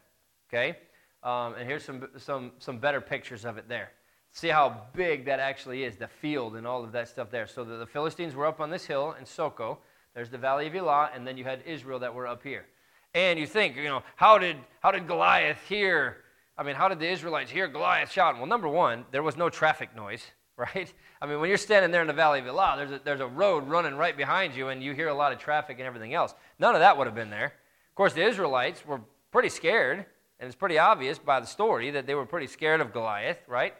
[0.49, 0.78] Okay?
[1.24, 3.91] Um, and here's some, some, some better pictures of it there.
[4.34, 7.47] See how big that actually is, the field and all of that stuff there.
[7.47, 9.78] So the, the Philistines were up on this hill in Socoh.
[10.14, 12.66] There's the Valley of Elah, and then you had Israel that were up here.
[13.14, 16.18] And you think, you know, how did, how did Goliath hear?
[16.57, 18.41] I mean, how did the Israelites hear Goliath shouting?
[18.41, 20.26] Well, number one, there was no traffic noise
[20.60, 20.93] right?
[21.22, 23.28] I mean, when you're standing there in the Valley of Elah, there's a, there's a
[23.28, 26.36] road running right behind you, and you hear a lot of traffic and everything else.
[26.60, 27.45] None of that would have been there.
[27.45, 29.01] Of course, the Israelites were
[29.32, 30.05] pretty scared,
[30.39, 33.74] and it's pretty obvious by the story that they were pretty scared of Goliath, right?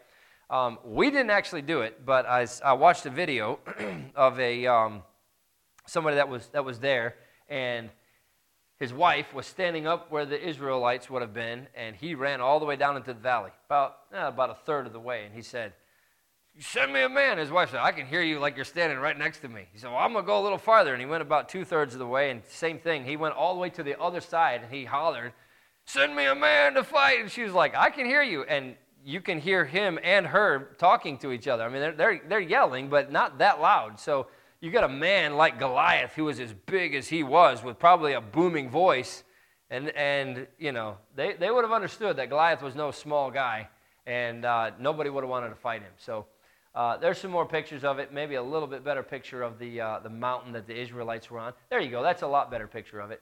[0.48, 3.60] Um, we didn't actually do it, but I, I watched a video
[4.16, 5.02] of a um,
[5.86, 7.14] somebody that was that was there,
[7.48, 7.88] and
[8.80, 12.58] his wife was standing up where the Israelites would have been, and he ran all
[12.58, 15.34] the way down into the valley, about eh, about a third of the way, and
[15.34, 15.72] he said,
[16.62, 17.38] Send me a man.
[17.38, 19.64] His wife said, I can hear you like you're standing right next to me.
[19.72, 20.92] He said, Well, I'm going to go a little farther.
[20.92, 23.06] And he went about two thirds of the way, and same thing.
[23.06, 25.32] He went all the way to the other side, and he hollered,
[25.86, 27.20] Send me a man to fight.
[27.20, 28.42] And she was like, I can hear you.
[28.42, 31.64] And you can hear him and her talking to each other.
[31.64, 33.98] I mean, they're, they're, they're yelling, but not that loud.
[33.98, 34.26] So
[34.60, 38.12] you got a man like Goliath who was as big as he was with probably
[38.12, 39.24] a booming voice.
[39.70, 43.70] And, and you know, they, they would have understood that Goliath was no small guy,
[44.06, 45.92] and uh, nobody would have wanted to fight him.
[45.96, 46.26] So
[46.74, 49.80] Uh, there's some more pictures of it, maybe a little bit better picture of the,
[49.80, 51.52] uh, the mountain that the Israelites were on.
[51.68, 52.02] There you go.
[52.02, 53.20] That's a lot better picture of it.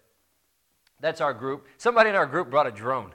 [1.01, 1.67] That's our group.
[1.79, 3.13] Somebody in our group brought a drone.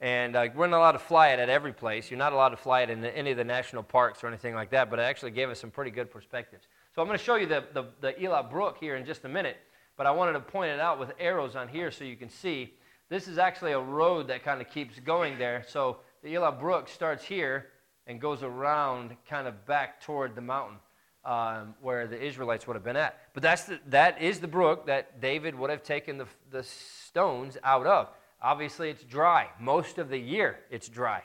[0.00, 2.10] And uh, we're not allowed to fly it at every place.
[2.10, 4.54] You're not allowed to fly it in the, any of the national parks or anything
[4.54, 6.66] like that, but it actually gave us some pretty good perspectives.
[6.94, 9.28] So I'm going to show you the, the, the Elah Brook here in just a
[9.28, 9.58] minute,
[9.96, 12.74] but I wanted to point it out with arrows on here so you can see.
[13.10, 15.64] This is actually a road that kind of keeps going there.
[15.68, 17.66] So the Elah Brook starts here
[18.10, 20.78] and goes around kind of back toward the mountain
[21.24, 23.16] um, where the Israelites would have been at.
[23.34, 27.56] But that's the, that is the brook that David would have taken the, the stones
[27.62, 28.08] out of.
[28.42, 29.46] Obviously, it's dry.
[29.60, 31.22] Most of the year, it's dry.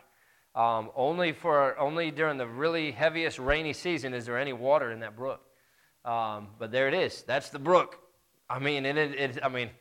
[0.54, 5.00] Um, only for only during the really heaviest rainy season is there any water in
[5.00, 5.42] that brook.
[6.06, 7.24] Um, but there it is.
[7.24, 7.98] That's the brook.
[8.48, 9.72] I mean, it, it, I mean,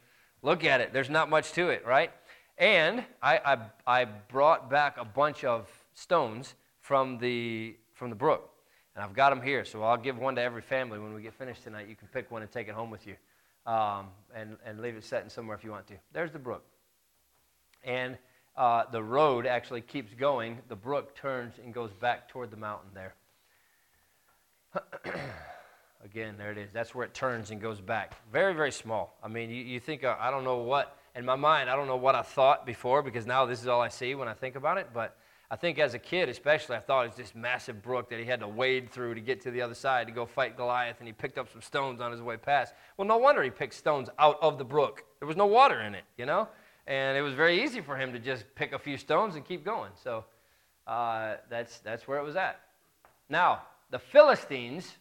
[0.40, 0.94] look at it.
[0.94, 2.10] There's not much to it, right?
[2.56, 8.50] And I, I, I brought back a bunch of stones from the from the brook,
[8.94, 9.64] and I've got them here.
[9.64, 11.88] So I'll give one to every family when we get finished tonight.
[11.88, 13.16] You can pick one and take it home with you,
[13.66, 15.94] um, and and leave it setting somewhere if you want to.
[16.12, 16.64] There's the brook
[17.84, 18.16] and
[18.56, 20.58] uh, the road actually keeps going.
[20.68, 23.14] The brook turns and goes back toward the mountain there.
[26.04, 26.70] Again, there it is.
[26.72, 28.14] That's where it turns and goes back.
[28.32, 29.16] Very, very small.
[29.22, 31.86] I mean, you, you think, uh, I don't know what, in my mind, I don't
[31.86, 34.56] know what I thought before because now this is all I see when I think
[34.56, 34.90] about it.
[34.92, 35.16] But
[35.54, 38.24] I think as a kid, especially, I thought it was this massive brook that he
[38.24, 41.06] had to wade through to get to the other side to go fight Goliath, and
[41.06, 42.74] he picked up some stones on his way past.
[42.96, 45.04] Well, no wonder he picked stones out of the brook.
[45.20, 46.48] There was no water in it, you know?
[46.88, 49.64] And it was very easy for him to just pick a few stones and keep
[49.64, 49.92] going.
[50.02, 50.24] So
[50.88, 52.58] uh, that's, that's where it was at.
[53.28, 54.92] Now, the Philistines,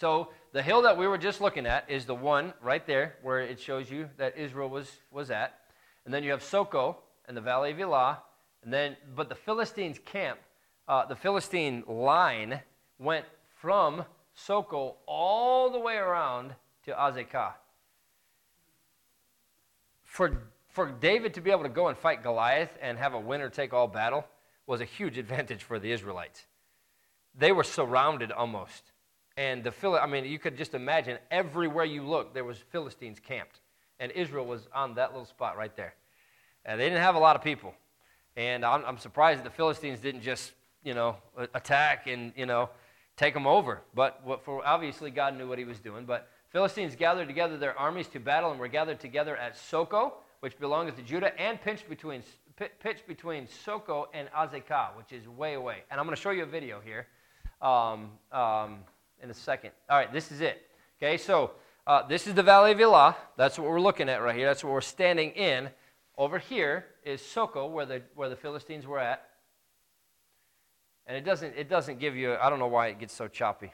[0.00, 3.38] so the hill that we were just looking at is the one right there where
[3.38, 5.60] it shows you that Israel was, was at.
[6.04, 6.98] And then you have Soko
[7.28, 8.18] and the Valley of Elah.
[8.64, 10.40] And then, but the Philistines' camp,
[10.88, 12.60] uh, the Philistine line
[12.98, 13.26] went
[13.60, 14.04] from
[14.34, 16.54] Soko all the way around
[16.84, 17.52] to Azekah.
[20.02, 20.42] For
[20.74, 23.72] for David to be able to go and fight Goliath and have a winner take
[23.72, 24.26] all battle
[24.66, 26.46] was a huge advantage for the Israelites.
[27.38, 28.82] They were surrounded almost.
[29.36, 33.20] And the Phil- I mean, you could just imagine everywhere you look, there was Philistines
[33.20, 33.60] camped.
[34.00, 35.94] And Israel was on that little spot right there.
[36.64, 37.72] And they didn't have a lot of people.
[38.36, 41.16] And I'm, I'm surprised the Philistines didn't just, you know,
[41.54, 42.70] attack and, you know,
[43.16, 43.82] take them over.
[43.94, 46.04] But for obviously God knew what he was doing.
[46.04, 50.14] But Philistines gathered together their armies to battle and were gathered together at Soko
[50.44, 52.22] which belongs to Judah, and pitched between,
[52.78, 55.84] pitched between Soko and Azekah, which is way away.
[55.90, 57.06] And I'm going to show you a video here
[57.62, 58.80] um, um,
[59.22, 59.70] in a second.
[59.88, 60.68] All right, this is it.
[60.98, 61.52] Okay, so
[61.86, 63.16] uh, this is the Valley of Elah.
[63.38, 64.46] That's what we're looking at right here.
[64.46, 65.70] That's what we're standing in.
[66.16, 69.28] Over here is Soko, where the, where the Philistines were at.
[71.06, 73.72] And it doesn't, it doesn't give you, I don't know why it gets so choppy.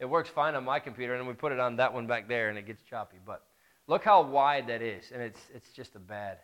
[0.00, 2.48] It works fine on my computer, and we put it on that one back there,
[2.48, 3.18] and it gets choppy.
[3.24, 3.42] But
[3.88, 6.38] Look how wide that is, and it's, it's just a bad.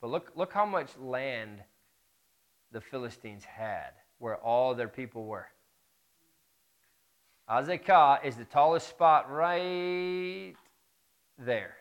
[0.00, 1.58] But look, look how much land
[2.70, 5.48] the Philistines had, where all their people were.
[7.50, 10.54] Azekah is the tallest spot right
[11.36, 11.74] there.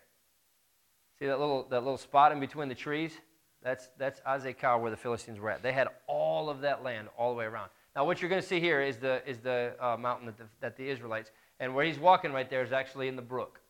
[1.20, 3.14] See that little, that little spot in between the trees?
[3.64, 5.64] That's, that's Azekah where the Philistines were at.
[5.64, 7.70] They had all of that land all the way around.
[7.96, 10.44] Now, what you're going to see here is the, is the uh, mountain that the,
[10.60, 13.62] that the Israelites, and where he's walking right there is actually in the brook.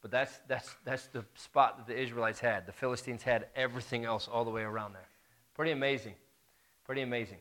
[0.00, 2.64] But that's, that's, that's the spot that the Israelites had.
[2.64, 5.08] The Philistines had everything else all the way around there.
[5.54, 6.14] Pretty amazing.
[6.84, 7.38] Pretty amazing.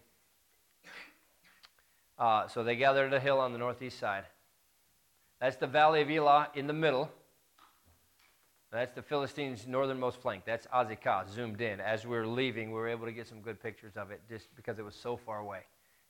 [2.17, 4.23] Uh, so they gathered a hill on the northeast side.
[5.39, 7.11] That's the Valley of Elah in the middle.
[8.75, 10.43] That's the Philistines' northernmost flank.
[10.45, 11.79] That's Azekah, zoomed in.
[11.79, 14.53] As we were leaving, we were able to get some good pictures of it just
[14.55, 15.59] because it was so far away.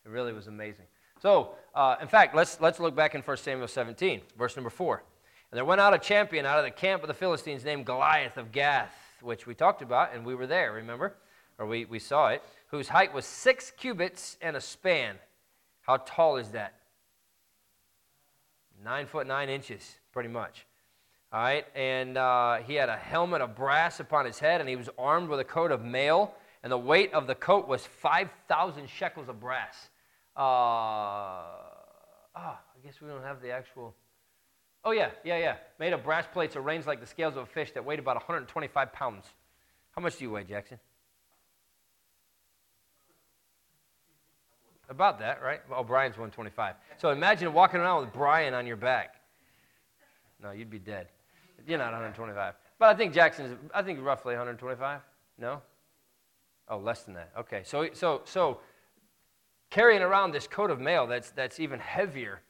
[0.04, 0.86] It really was amazing.
[1.22, 5.04] So, uh, in fact, let's, let's look back in 1 Samuel 17, verse number 4.
[5.52, 8.38] And there went out a champion out of the camp of the Philistines named Goliath
[8.38, 11.16] of Gath, which we talked about, and we were there, remember?
[11.60, 15.16] Or we, we saw it, whose height was six cubits and a span.
[15.82, 16.74] How tall is that?
[18.84, 20.66] Nine foot nine inches, pretty much.
[21.36, 24.78] All right, and uh, he had a helmet of brass upon his head, and he
[24.78, 26.34] was armed with a coat of mail,
[26.64, 29.90] and the weight of the coat was 5,000 shekels of brass.
[30.38, 31.52] Uh, ah,
[32.38, 33.94] I guess we don't have the actual.
[34.86, 35.56] Oh, yeah, yeah, yeah.
[35.78, 38.94] Made of brass plates arranged like the scales of a fish that weighed about 125
[38.94, 39.26] pounds.
[39.92, 40.80] How much do you weigh, Jackson?
[44.88, 45.60] About that, right?
[45.70, 46.76] Oh, Brian's 125.
[46.96, 49.16] So imagine walking around with Brian on your back.
[50.42, 51.10] No, you'd be dead.
[51.68, 52.54] You're not 125.
[52.78, 55.02] But I think Jackson is, I think roughly 125.
[55.40, 55.62] No?
[56.68, 57.32] Oh, less than that.
[57.38, 57.62] Okay.
[57.64, 58.60] So, so, so
[59.70, 62.42] carrying around this coat of mail that's, that's even heavier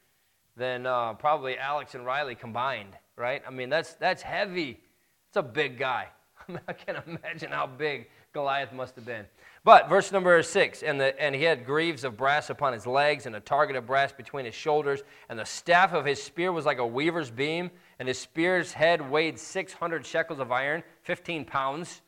[0.56, 3.42] than uh, probably Alex and Riley combined, right?
[3.46, 4.80] I mean, that's, that's heavy.
[5.28, 6.08] It's a big guy.
[6.68, 9.26] I can't imagine how big Goliath must have been.
[9.64, 13.26] But verse number six, and, the, and he had greaves of brass upon his legs,
[13.26, 16.64] and a target of brass between his shoulders, and the staff of his spear was
[16.64, 22.02] like a weaver's beam, and his spear's head weighed 600 shekels of iron, 15 pounds,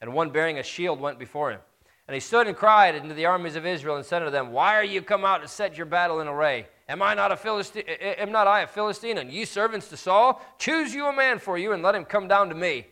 [0.00, 1.60] and one bearing a shield went before him.
[2.08, 4.74] And he stood and cried unto the armies of Israel and said to them, Why
[4.74, 6.66] are you come out to set your battle in array?
[6.88, 7.84] Am I not a Philistine?
[7.86, 10.42] Eh, eh, am not I a Philistine, and ye servants to Saul?
[10.58, 12.86] Choose you a man for you, and let him come down to me.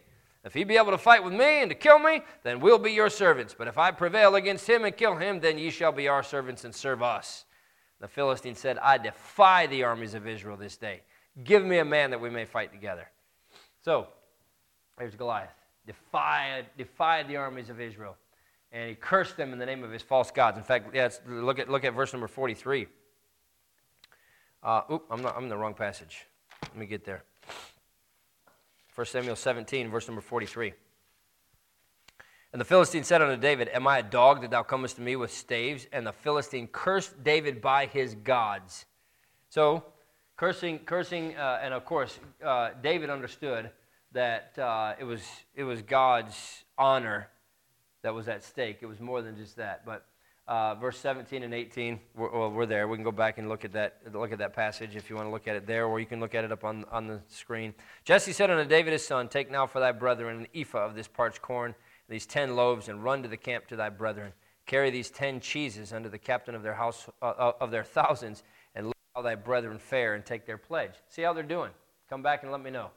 [0.45, 2.93] If he be able to fight with me and to kill me, then we'll be
[2.93, 3.55] your servants.
[3.57, 6.65] But if I prevail against him and kill him, then ye shall be our servants
[6.65, 7.45] and serve us.
[8.01, 11.03] The Philistine said, I defy the armies of Israel this day.
[11.45, 13.09] Give me a man that we may fight together.
[13.83, 14.09] So,
[14.99, 15.55] there's Goliath.
[15.87, 18.17] Defied, defied the armies of Israel.
[18.73, 20.59] And he cursed them in the name of his false gods.
[20.59, 22.87] In fact, yeah, look, at, look at verse number 43.
[24.63, 26.27] Uh, oop, I'm, not, I'm in the wrong passage.
[26.63, 27.25] Let me get there.
[28.95, 30.75] 1 Samuel 17, verse number 43.
[32.53, 35.17] And the Philistine said unto David, Am I a dog that thou comest to me
[35.17, 35.87] with staves?
[35.93, 38.87] And the Philistine cursed David by his gods.
[39.49, 39.85] So,
[40.41, 43.69] cursing, cursing, uh, and of course, uh, David understood
[44.13, 45.21] that uh, it, was,
[45.55, 47.29] it was God's honor
[48.01, 48.79] that was at stake.
[48.81, 49.85] It was more than just that.
[49.85, 50.07] But
[50.49, 52.89] uh, verse 17 and 18, we're, well, we're there.
[52.89, 55.29] We can go back and look at that, look at that passage if you want
[55.29, 57.21] to look at it there, or you can look at it up on, on the
[57.29, 57.75] screen.
[58.07, 61.07] Jesse said unto David his son, Take now for thy brethren an ephah of this
[61.07, 61.75] parched corn,
[62.09, 64.33] these ten loaves, and run to the camp to thy brethren.
[64.65, 68.43] Carry these ten cheeses unto the captain of their house uh, of their thousands,
[69.15, 70.93] how thy brethren fare, and take their pledge.
[71.09, 71.71] See how they're doing.
[72.09, 72.91] Come back and let me know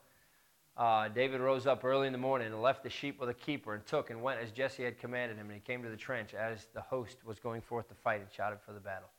[0.75, 3.75] uh, David rose up early in the morning and left the sheep with a keeper
[3.75, 5.45] and took and went as Jesse had commanded him.
[5.47, 8.29] And he came to the trench as the host was going forth to fight and
[8.35, 9.09] shouted for the battle.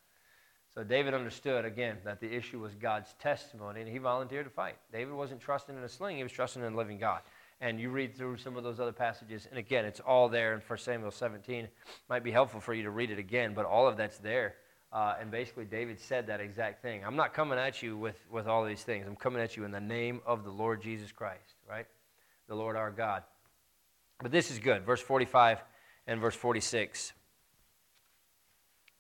[0.75, 4.75] So David understood, again, that the issue was God's testimony, and he volunteered to fight.
[4.93, 7.21] David wasn't trusting in a sling, he was trusting in the living God.
[7.61, 10.61] And you read through some of those other passages, and again, it's all there in
[10.61, 11.69] 1 Samuel 17.
[12.11, 14.57] Might be helpful for you to read it again, but all of that's there.
[14.95, 17.05] Uh, and basically, David said that exact thing.
[17.05, 19.07] I'm not coming at you with, with all these things.
[19.09, 21.87] I'm coming at you in the name of the Lord Jesus Christ, right?
[22.47, 23.25] The Lord our God.
[24.23, 24.85] But this is good.
[24.85, 25.65] Verse 45
[26.07, 27.13] and verse 46.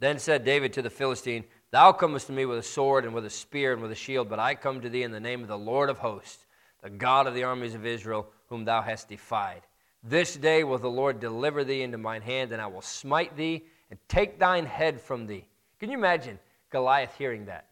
[0.00, 3.24] Then said David to the Philistine, Thou comest to me with a sword and with
[3.24, 5.48] a spear and with a shield, but I come to thee in the name of
[5.48, 6.46] the Lord of hosts,
[6.82, 9.62] the God of the armies of Israel, whom thou hast defied.
[10.02, 13.64] This day will the Lord deliver thee into mine hand, and I will smite thee
[13.90, 15.46] and take thine head from thee.
[15.84, 16.38] Can you imagine
[16.70, 17.66] Goliath hearing that?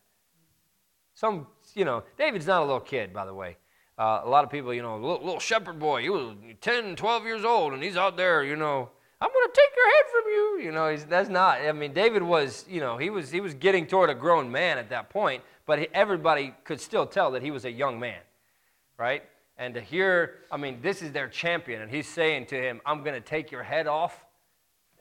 [1.14, 3.56] Some, you know, David's not a little kid, by the way.
[3.98, 7.24] Uh, a lot of people, you know, little, little shepherd boy, he was 10, 12
[7.24, 10.30] years old, and he's out there, you know, I'm going to take your head from
[10.30, 10.60] you.
[10.62, 13.86] You know, that's not, I mean, David was, you know, he was, he was getting
[13.86, 17.50] toward a grown man at that point, but he, everybody could still tell that he
[17.50, 18.20] was a young man,
[18.98, 19.22] right?
[19.56, 23.02] And to hear, I mean, this is their champion, and he's saying to him, I'm
[23.02, 24.22] going to take your head off.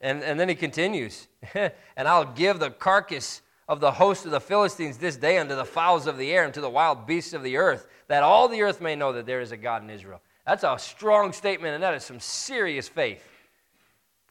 [0.02, 1.72] And, and then he continues, and
[2.08, 6.06] I'll give the carcass of the host of the Philistines this day unto the fowls
[6.06, 8.80] of the air and to the wild beasts of the earth, that all the earth
[8.80, 10.20] may know that there is a God in Israel.
[10.44, 13.24] That's a strong statement, and that is some serious faith.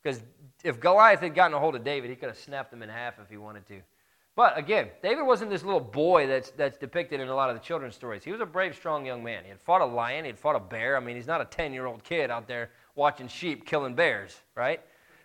[0.03, 0.22] Because
[0.63, 3.19] if Goliath had gotten a hold of David, he could have snapped him in half
[3.19, 3.82] if he wanted to.
[4.36, 7.61] But again, David wasn't this little boy that's, that's depicted in a lot of the
[7.61, 8.24] children's stories.
[8.24, 9.43] He was a brave, strong young man.
[9.43, 10.97] He had fought a lion, he had fought a bear.
[10.97, 14.39] I mean, he's not a 10 year old kid out there watching sheep killing bears,
[14.55, 14.82] right?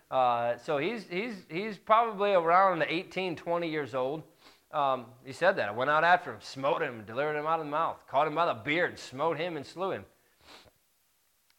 [0.09, 4.23] Uh, so he's, he's, he's probably around 18, 20 years old.
[4.71, 5.69] Um, he said that.
[5.69, 8.35] I went out after him, smote him, delivered him out of the mouth, caught him
[8.35, 10.05] by the beard, smote him, and slew him.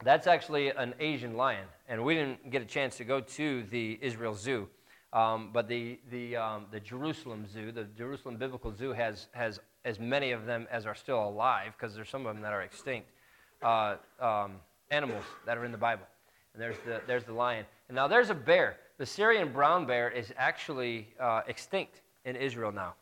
[0.04, 3.98] That's actually an Asian lion, and we didn't get a chance to go to the
[4.00, 4.68] Israel Zoo.
[5.12, 9.98] Um, but the, the, um, the Jerusalem Zoo, the Jerusalem Biblical Zoo, has, has as
[9.98, 13.08] many of them as are still alive, because there's some of them that are extinct,
[13.62, 14.56] uh, um,
[14.90, 16.04] animals that are in the Bible.
[16.54, 17.64] And there's the, there's the lion.
[17.88, 18.76] And now there's a bear.
[18.98, 22.94] The Syrian brown bear is actually uh, extinct in Israel now.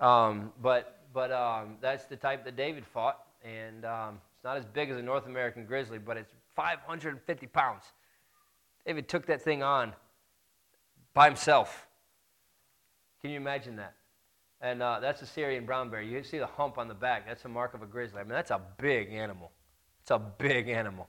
[0.00, 3.18] Um, but but um, that's the type that David fought.
[3.44, 7.84] And um, it's not as big as a North American grizzly, but it's 550 pounds.
[8.86, 9.92] David took that thing on
[11.14, 11.86] by himself.
[13.20, 13.94] Can you imagine that?
[14.60, 16.02] And uh, that's a Syrian brown bear.
[16.02, 17.26] You can see the hump on the back.
[17.26, 18.20] That's a mark of a grizzly.
[18.20, 19.50] I mean, that's a big animal.
[20.02, 21.08] It's a big animal.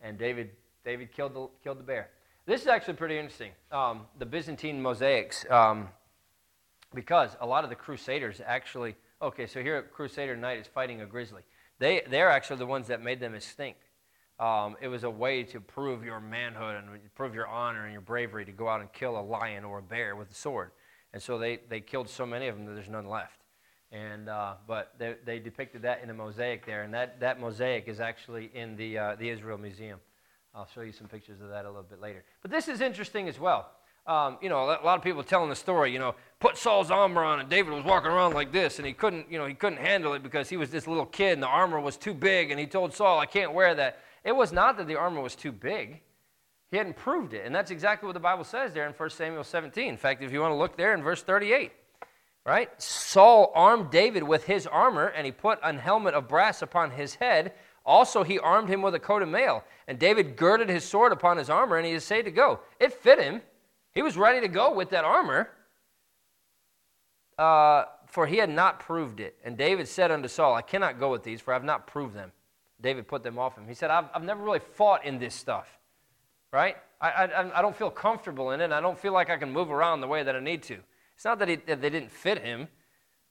[0.00, 0.50] And David,
[0.90, 2.08] David killed, the, killed the bear.
[2.46, 3.52] This is actually pretty interesting.
[3.70, 5.88] Um, the Byzantine mosaics, um,
[6.92, 11.00] because a lot of the Crusaders actually, okay, so here a Crusader Knight is fighting
[11.00, 11.42] a grizzly.
[11.78, 13.84] They, they're actually the ones that made them extinct.
[14.40, 18.02] Um, it was a way to prove your manhood and prove your honor and your
[18.02, 20.72] bravery to go out and kill a lion or a bear with a sword.
[21.12, 23.38] And so they, they killed so many of them that there's none left.
[23.92, 26.82] And, uh, but they, they depicted that in a mosaic there.
[26.82, 30.00] And that, that mosaic is actually in the, uh, the Israel Museum.
[30.54, 32.24] I'll show you some pictures of that a little bit later.
[32.42, 33.70] But this is interesting as well.
[34.06, 37.22] Um, you know, a lot of people telling the story, you know, put Saul's armor
[37.22, 39.78] on and David was walking around like this and he couldn't, you know, he couldn't
[39.78, 42.58] handle it because he was this little kid and the armor was too big and
[42.58, 44.00] he told Saul, I can't wear that.
[44.24, 46.00] It was not that the armor was too big.
[46.70, 47.44] He hadn't proved it.
[47.44, 49.88] And that's exactly what the Bible says there in 1 Samuel 17.
[49.88, 51.72] In fact, if you want to look there in verse 38,
[52.44, 52.70] right?
[52.82, 57.16] Saul armed David with his armor and he put an helmet of brass upon his
[57.16, 57.52] head.
[57.84, 59.64] Also, he armed him with a coat of mail.
[59.88, 62.60] And David girded his sword upon his armor and he essayed to go.
[62.78, 63.42] It fit him.
[63.92, 65.50] He was ready to go with that armor,
[67.38, 69.36] uh, for he had not proved it.
[69.44, 72.14] And David said unto Saul, I cannot go with these, for I have not proved
[72.14, 72.30] them.
[72.80, 73.66] David put them off him.
[73.66, 75.78] He said, I've, I've never really fought in this stuff,
[76.52, 76.76] right?
[77.00, 78.70] I, I, I don't feel comfortable in it.
[78.70, 80.78] I don't feel like I can move around the way that I need to.
[81.16, 82.68] It's not that, he, that they didn't fit him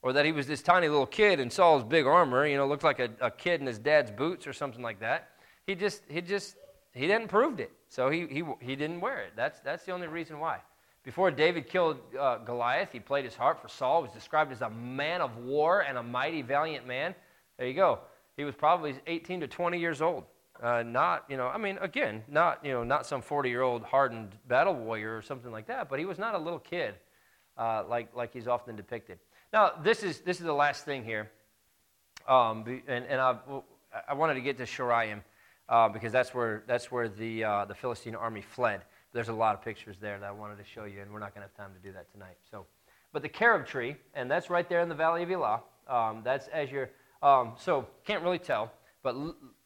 [0.02, 2.84] or that he was this tiny little kid in Saul's big armor, you know, looked
[2.84, 5.30] like a, a kid in his dad's boots or something like that.
[5.66, 6.56] He just, he just,
[6.93, 7.72] he didn't prove it.
[7.89, 9.34] So he, he, he didn't wear it.
[9.36, 10.60] That's, that's the only reason why.
[11.04, 14.62] Before David killed uh, Goliath, he played his harp for Saul, He was described as
[14.62, 17.16] a man of war and a mighty, valiant man.
[17.58, 18.00] There you go.
[18.38, 20.26] He was probably 18 to 20 years old.
[20.62, 23.84] Uh, not, you know, I mean, again, not, you know, not some 40 year old
[23.84, 26.95] hardened battle warrior or something like that, but he was not a little kid
[27.58, 29.20] uh, like, like he's often depicted.
[29.52, 31.32] Now, this is, this is the last thing here.
[32.28, 33.36] Um, and and I,
[34.08, 35.22] I wanted to get to Shaaraim
[35.68, 38.82] uh, because that's where, that's where the, uh, the Philistine army fled.
[39.12, 41.34] There's a lot of pictures there that I wanted to show you, and we're not
[41.34, 42.38] going to have time to do that tonight.
[42.52, 42.68] So,
[43.12, 45.62] but the carob tree, and that's right there in the Valley of Elah.
[45.88, 46.91] Um, that's as you're,
[47.24, 48.72] um, so can't really tell,
[49.02, 49.16] but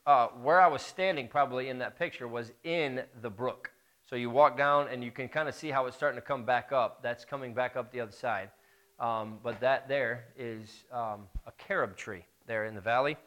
[0.05, 3.71] uh, where I was standing probably in that picture was in the brook.
[4.09, 6.45] So you walk down and you can kind of see how it's starting to come
[6.45, 7.03] back up.
[7.03, 8.49] That's coming back up the other side.
[8.99, 13.17] Um, but that there is um, a carob tree there in the valley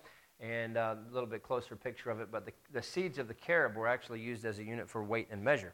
[0.40, 2.28] and uh, a little bit closer picture of it.
[2.30, 5.28] But the, the, seeds of the carob were actually used as a unit for weight
[5.30, 5.72] and measure.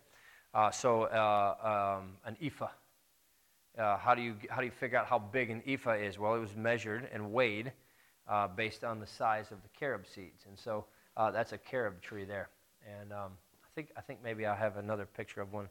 [0.55, 2.69] Uh, so uh, um, an ephah.
[3.79, 6.19] Uh, how, do you, how do you figure out how big an ephah is?
[6.19, 7.73] Well, it was measured and weighed
[8.29, 10.45] uh, based on the size of the carob seeds.
[10.47, 10.85] And so
[11.17, 12.51] uh, that's a carob tree there.
[13.01, 13.33] And um,
[13.65, 15.69] I, think, I think maybe I'll have another picture of one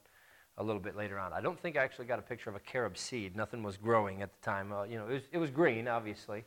[0.58, 1.34] a little bit later on.
[1.34, 3.36] I don't think I actually got a picture of a carob seed.
[3.36, 4.74] Nothing was growing at the time.
[4.90, 6.44] you know, it was, it was green, obviously.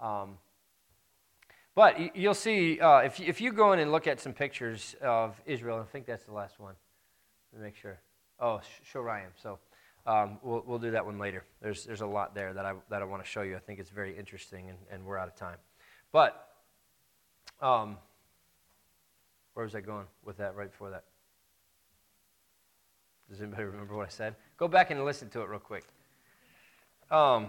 [0.00, 0.38] Um,
[1.74, 5.40] but you'll see, uh, if, if you go in and look at some pictures of
[5.46, 6.74] Israel, I think that's the last one.
[7.52, 8.00] Let me make sure.
[8.38, 8.60] Oh,
[8.92, 9.28] Shaaraim.
[9.40, 9.58] So
[10.06, 11.44] um, we'll, we'll do that one later.
[11.60, 13.56] There's, there's a lot there that I, that I want to show you.
[13.56, 15.58] I think it's very interesting, and, and we're out of time.
[16.12, 16.48] But
[17.60, 17.96] um,
[19.54, 21.04] where was I going with that right before that?
[23.30, 24.34] Does anybody remember what I said?
[24.58, 25.84] Go back and listen to it real quick.
[27.10, 27.48] Um,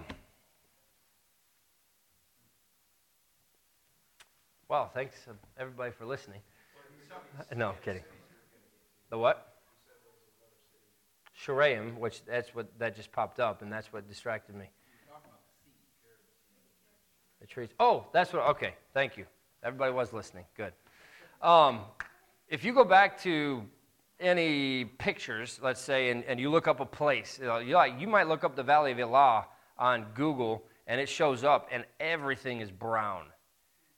[4.71, 6.39] Wow, thanks uh, everybody for listening.
[7.53, 8.03] No, I'm kidding.
[9.09, 9.55] The what?
[11.45, 14.69] Shaaraim, which that's what that just popped up, and that's what distracted me.
[17.41, 17.67] The trees.
[17.81, 18.43] Oh, that's what.
[18.51, 19.25] Okay, thank you.
[19.61, 20.45] Everybody was listening.
[20.55, 20.71] Good.
[21.41, 21.81] Um,
[22.47, 23.63] if you go back to
[24.21, 28.07] any pictures, let's say, and, and you look up a place, you, know, like, you
[28.07, 29.47] might look up the Valley of Elah
[29.77, 33.25] on Google, and it shows up, and everything is brown.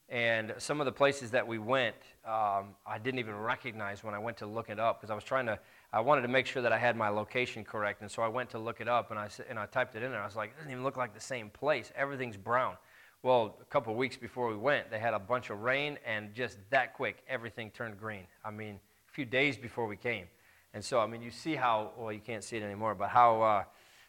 [0.10, 1.96] And some of the places that we went,
[2.26, 5.24] um, I didn't even recognize when I went to look it up because I was
[5.24, 5.58] trying to,
[5.92, 8.02] I wanted to make sure that I had my location correct.
[8.02, 10.12] And so I went to look it up and I, and I typed it in
[10.12, 10.22] there.
[10.22, 11.92] I was like, it doesn't even look like the same place.
[11.96, 12.76] Everything's brown.
[13.24, 16.58] Well, a couple weeks before we went, they had a bunch of rain, and just
[16.70, 18.28] that quick, everything turned green.
[18.44, 18.80] I mean,
[19.14, 20.26] few days before we came.
[20.74, 23.42] And so, I mean, you see how, well, you can't see it anymore, but how,
[23.42, 23.64] uh,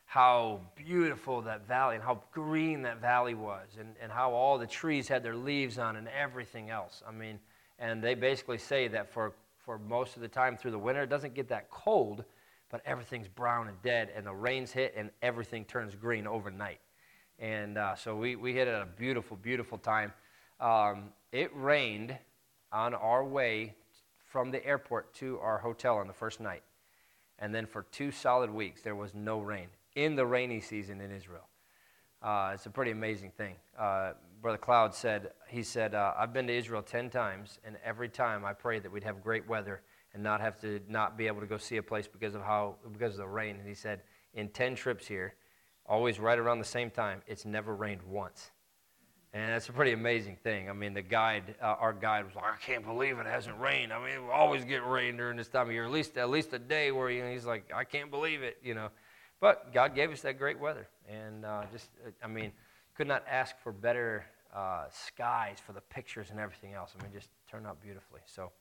[0.07, 4.67] how beautiful that valley and how green that valley was and, and how all the
[4.67, 7.03] trees had their leaves on and everything else.
[7.07, 7.39] I mean,
[7.79, 11.11] and they basically say that for, for most of the time through the winter, it
[11.11, 12.25] doesn't get that cold,
[12.71, 16.81] but everything's brown and dead, and the rains hit and everything turns green overnight.
[17.39, 20.13] And uh, so we, we hit it at a beautiful, beautiful time.
[20.61, 22.17] Um, it rained
[22.73, 23.75] on our way
[24.35, 26.65] from the airport to our hotel on the first night.
[27.39, 31.13] And then for two solid weeks, there was no rain in the rainy season in
[31.13, 31.47] Israel.
[32.21, 33.55] Uh, it's a pretty amazing thing.
[33.79, 38.09] Uh, Brother Cloud said, he said, uh, I've been to Israel 10 times, and every
[38.09, 39.83] time I prayed that we'd have great weather
[40.15, 42.75] and not have to not be able to go see a place because of how
[42.93, 43.55] because of the rain.
[43.61, 44.01] And he said,
[44.33, 45.35] in 10 trips here,
[45.87, 48.51] always right around the same time, it's never rained once.
[49.35, 50.71] And that's a pretty amazing thing.
[50.71, 53.93] I mean, the guide, uh, our guide was like, I can't believe it hasn't rained.
[53.93, 56.53] I mean, we always get rain during this time of year, at least at least
[56.53, 58.91] a day where you know, he's like, I can't believe it, you know.
[59.41, 60.89] But God gave us that great weather.
[61.09, 61.91] And uh, just,
[62.23, 62.53] I mean,
[62.97, 64.25] could not ask for better
[64.55, 66.95] uh, skies for the pictures and everything else.
[66.97, 68.21] I mean, just turned out beautifully.
[68.27, 68.53] So,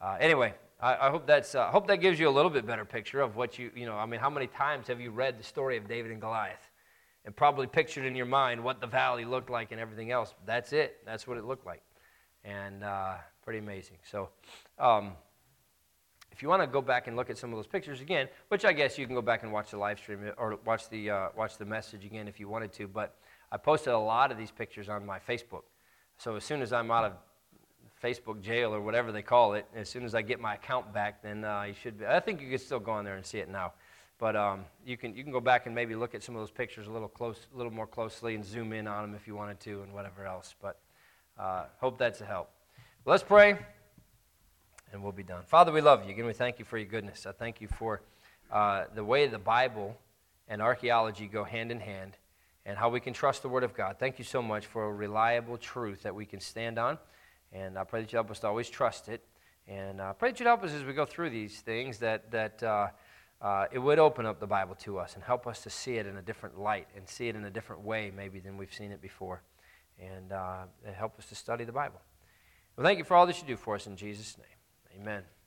[0.00, 2.84] uh, anyway, I, I, hope that's uh, hope that gives you a little bit better
[2.84, 3.94] picture of what you you know.
[3.94, 6.67] I mean, how many times have you read the story of David and Goliath,
[7.28, 10.32] and probably pictured in your mind what the valley looked like and everything else?
[10.46, 10.96] That's it.
[11.04, 11.82] That's what it looked like,
[12.42, 13.98] and uh, pretty amazing.
[14.10, 14.30] So.
[14.78, 15.12] Um,
[16.30, 18.64] if you want to go back and look at some of those pictures again, which
[18.64, 21.28] I guess you can go back and watch the live stream or watch the uh,
[21.36, 23.16] watch the message again if you wanted to, but
[23.50, 25.62] I posted a lot of these pictures on my Facebook.
[26.16, 27.12] So as soon as I'm out of
[28.02, 29.66] Facebook jail or whatever they call it.
[29.74, 32.06] As soon as I get my account back, then uh, you should be.
[32.06, 33.72] I think you can still go on there and see it now.
[34.18, 36.50] But um, you, can, you can go back and maybe look at some of those
[36.50, 39.36] pictures a little, close, a little more closely and zoom in on them if you
[39.36, 40.56] wanted to and whatever else.
[40.60, 40.78] But
[41.38, 42.50] uh, hope that's a help.
[43.04, 43.58] Let's pray
[44.92, 45.42] and we'll be done.
[45.46, 46.10] Father, we love you.
[46.10, 47.26] Again, we thank you for your goodness.
[47.26, 48.00] I thank you for
[48.50, 49.96] uh, the way the Bible
[50.48, 52.16] and archaeology go hand in hand
[52.64, 53.96] and how we can trust the Word of God.
[53.98, 56.98] Thank you so much for a reliable truth that we can stand on.
[57.52, 59.24] And I pray that you help us to always trust it.
[59.66, 62.62] And I pray that you help us as we go through these things that, that
[62.62, 62.88] uh,
[63.40, 66.06] uh, it would open up the Bible to us and help us to see it
[66.06, 68.90] in a different light and see it in a different way, maybe, than we've seen
[68.90, 69.42] it before.
[70.00, 70.64] And uh,
[70.94, 72.00] help us to study the Bible.
[72.76, 75.00] Well, thank you for all that you do for us in Jesus' name.
[75.00, 75.37] Amen.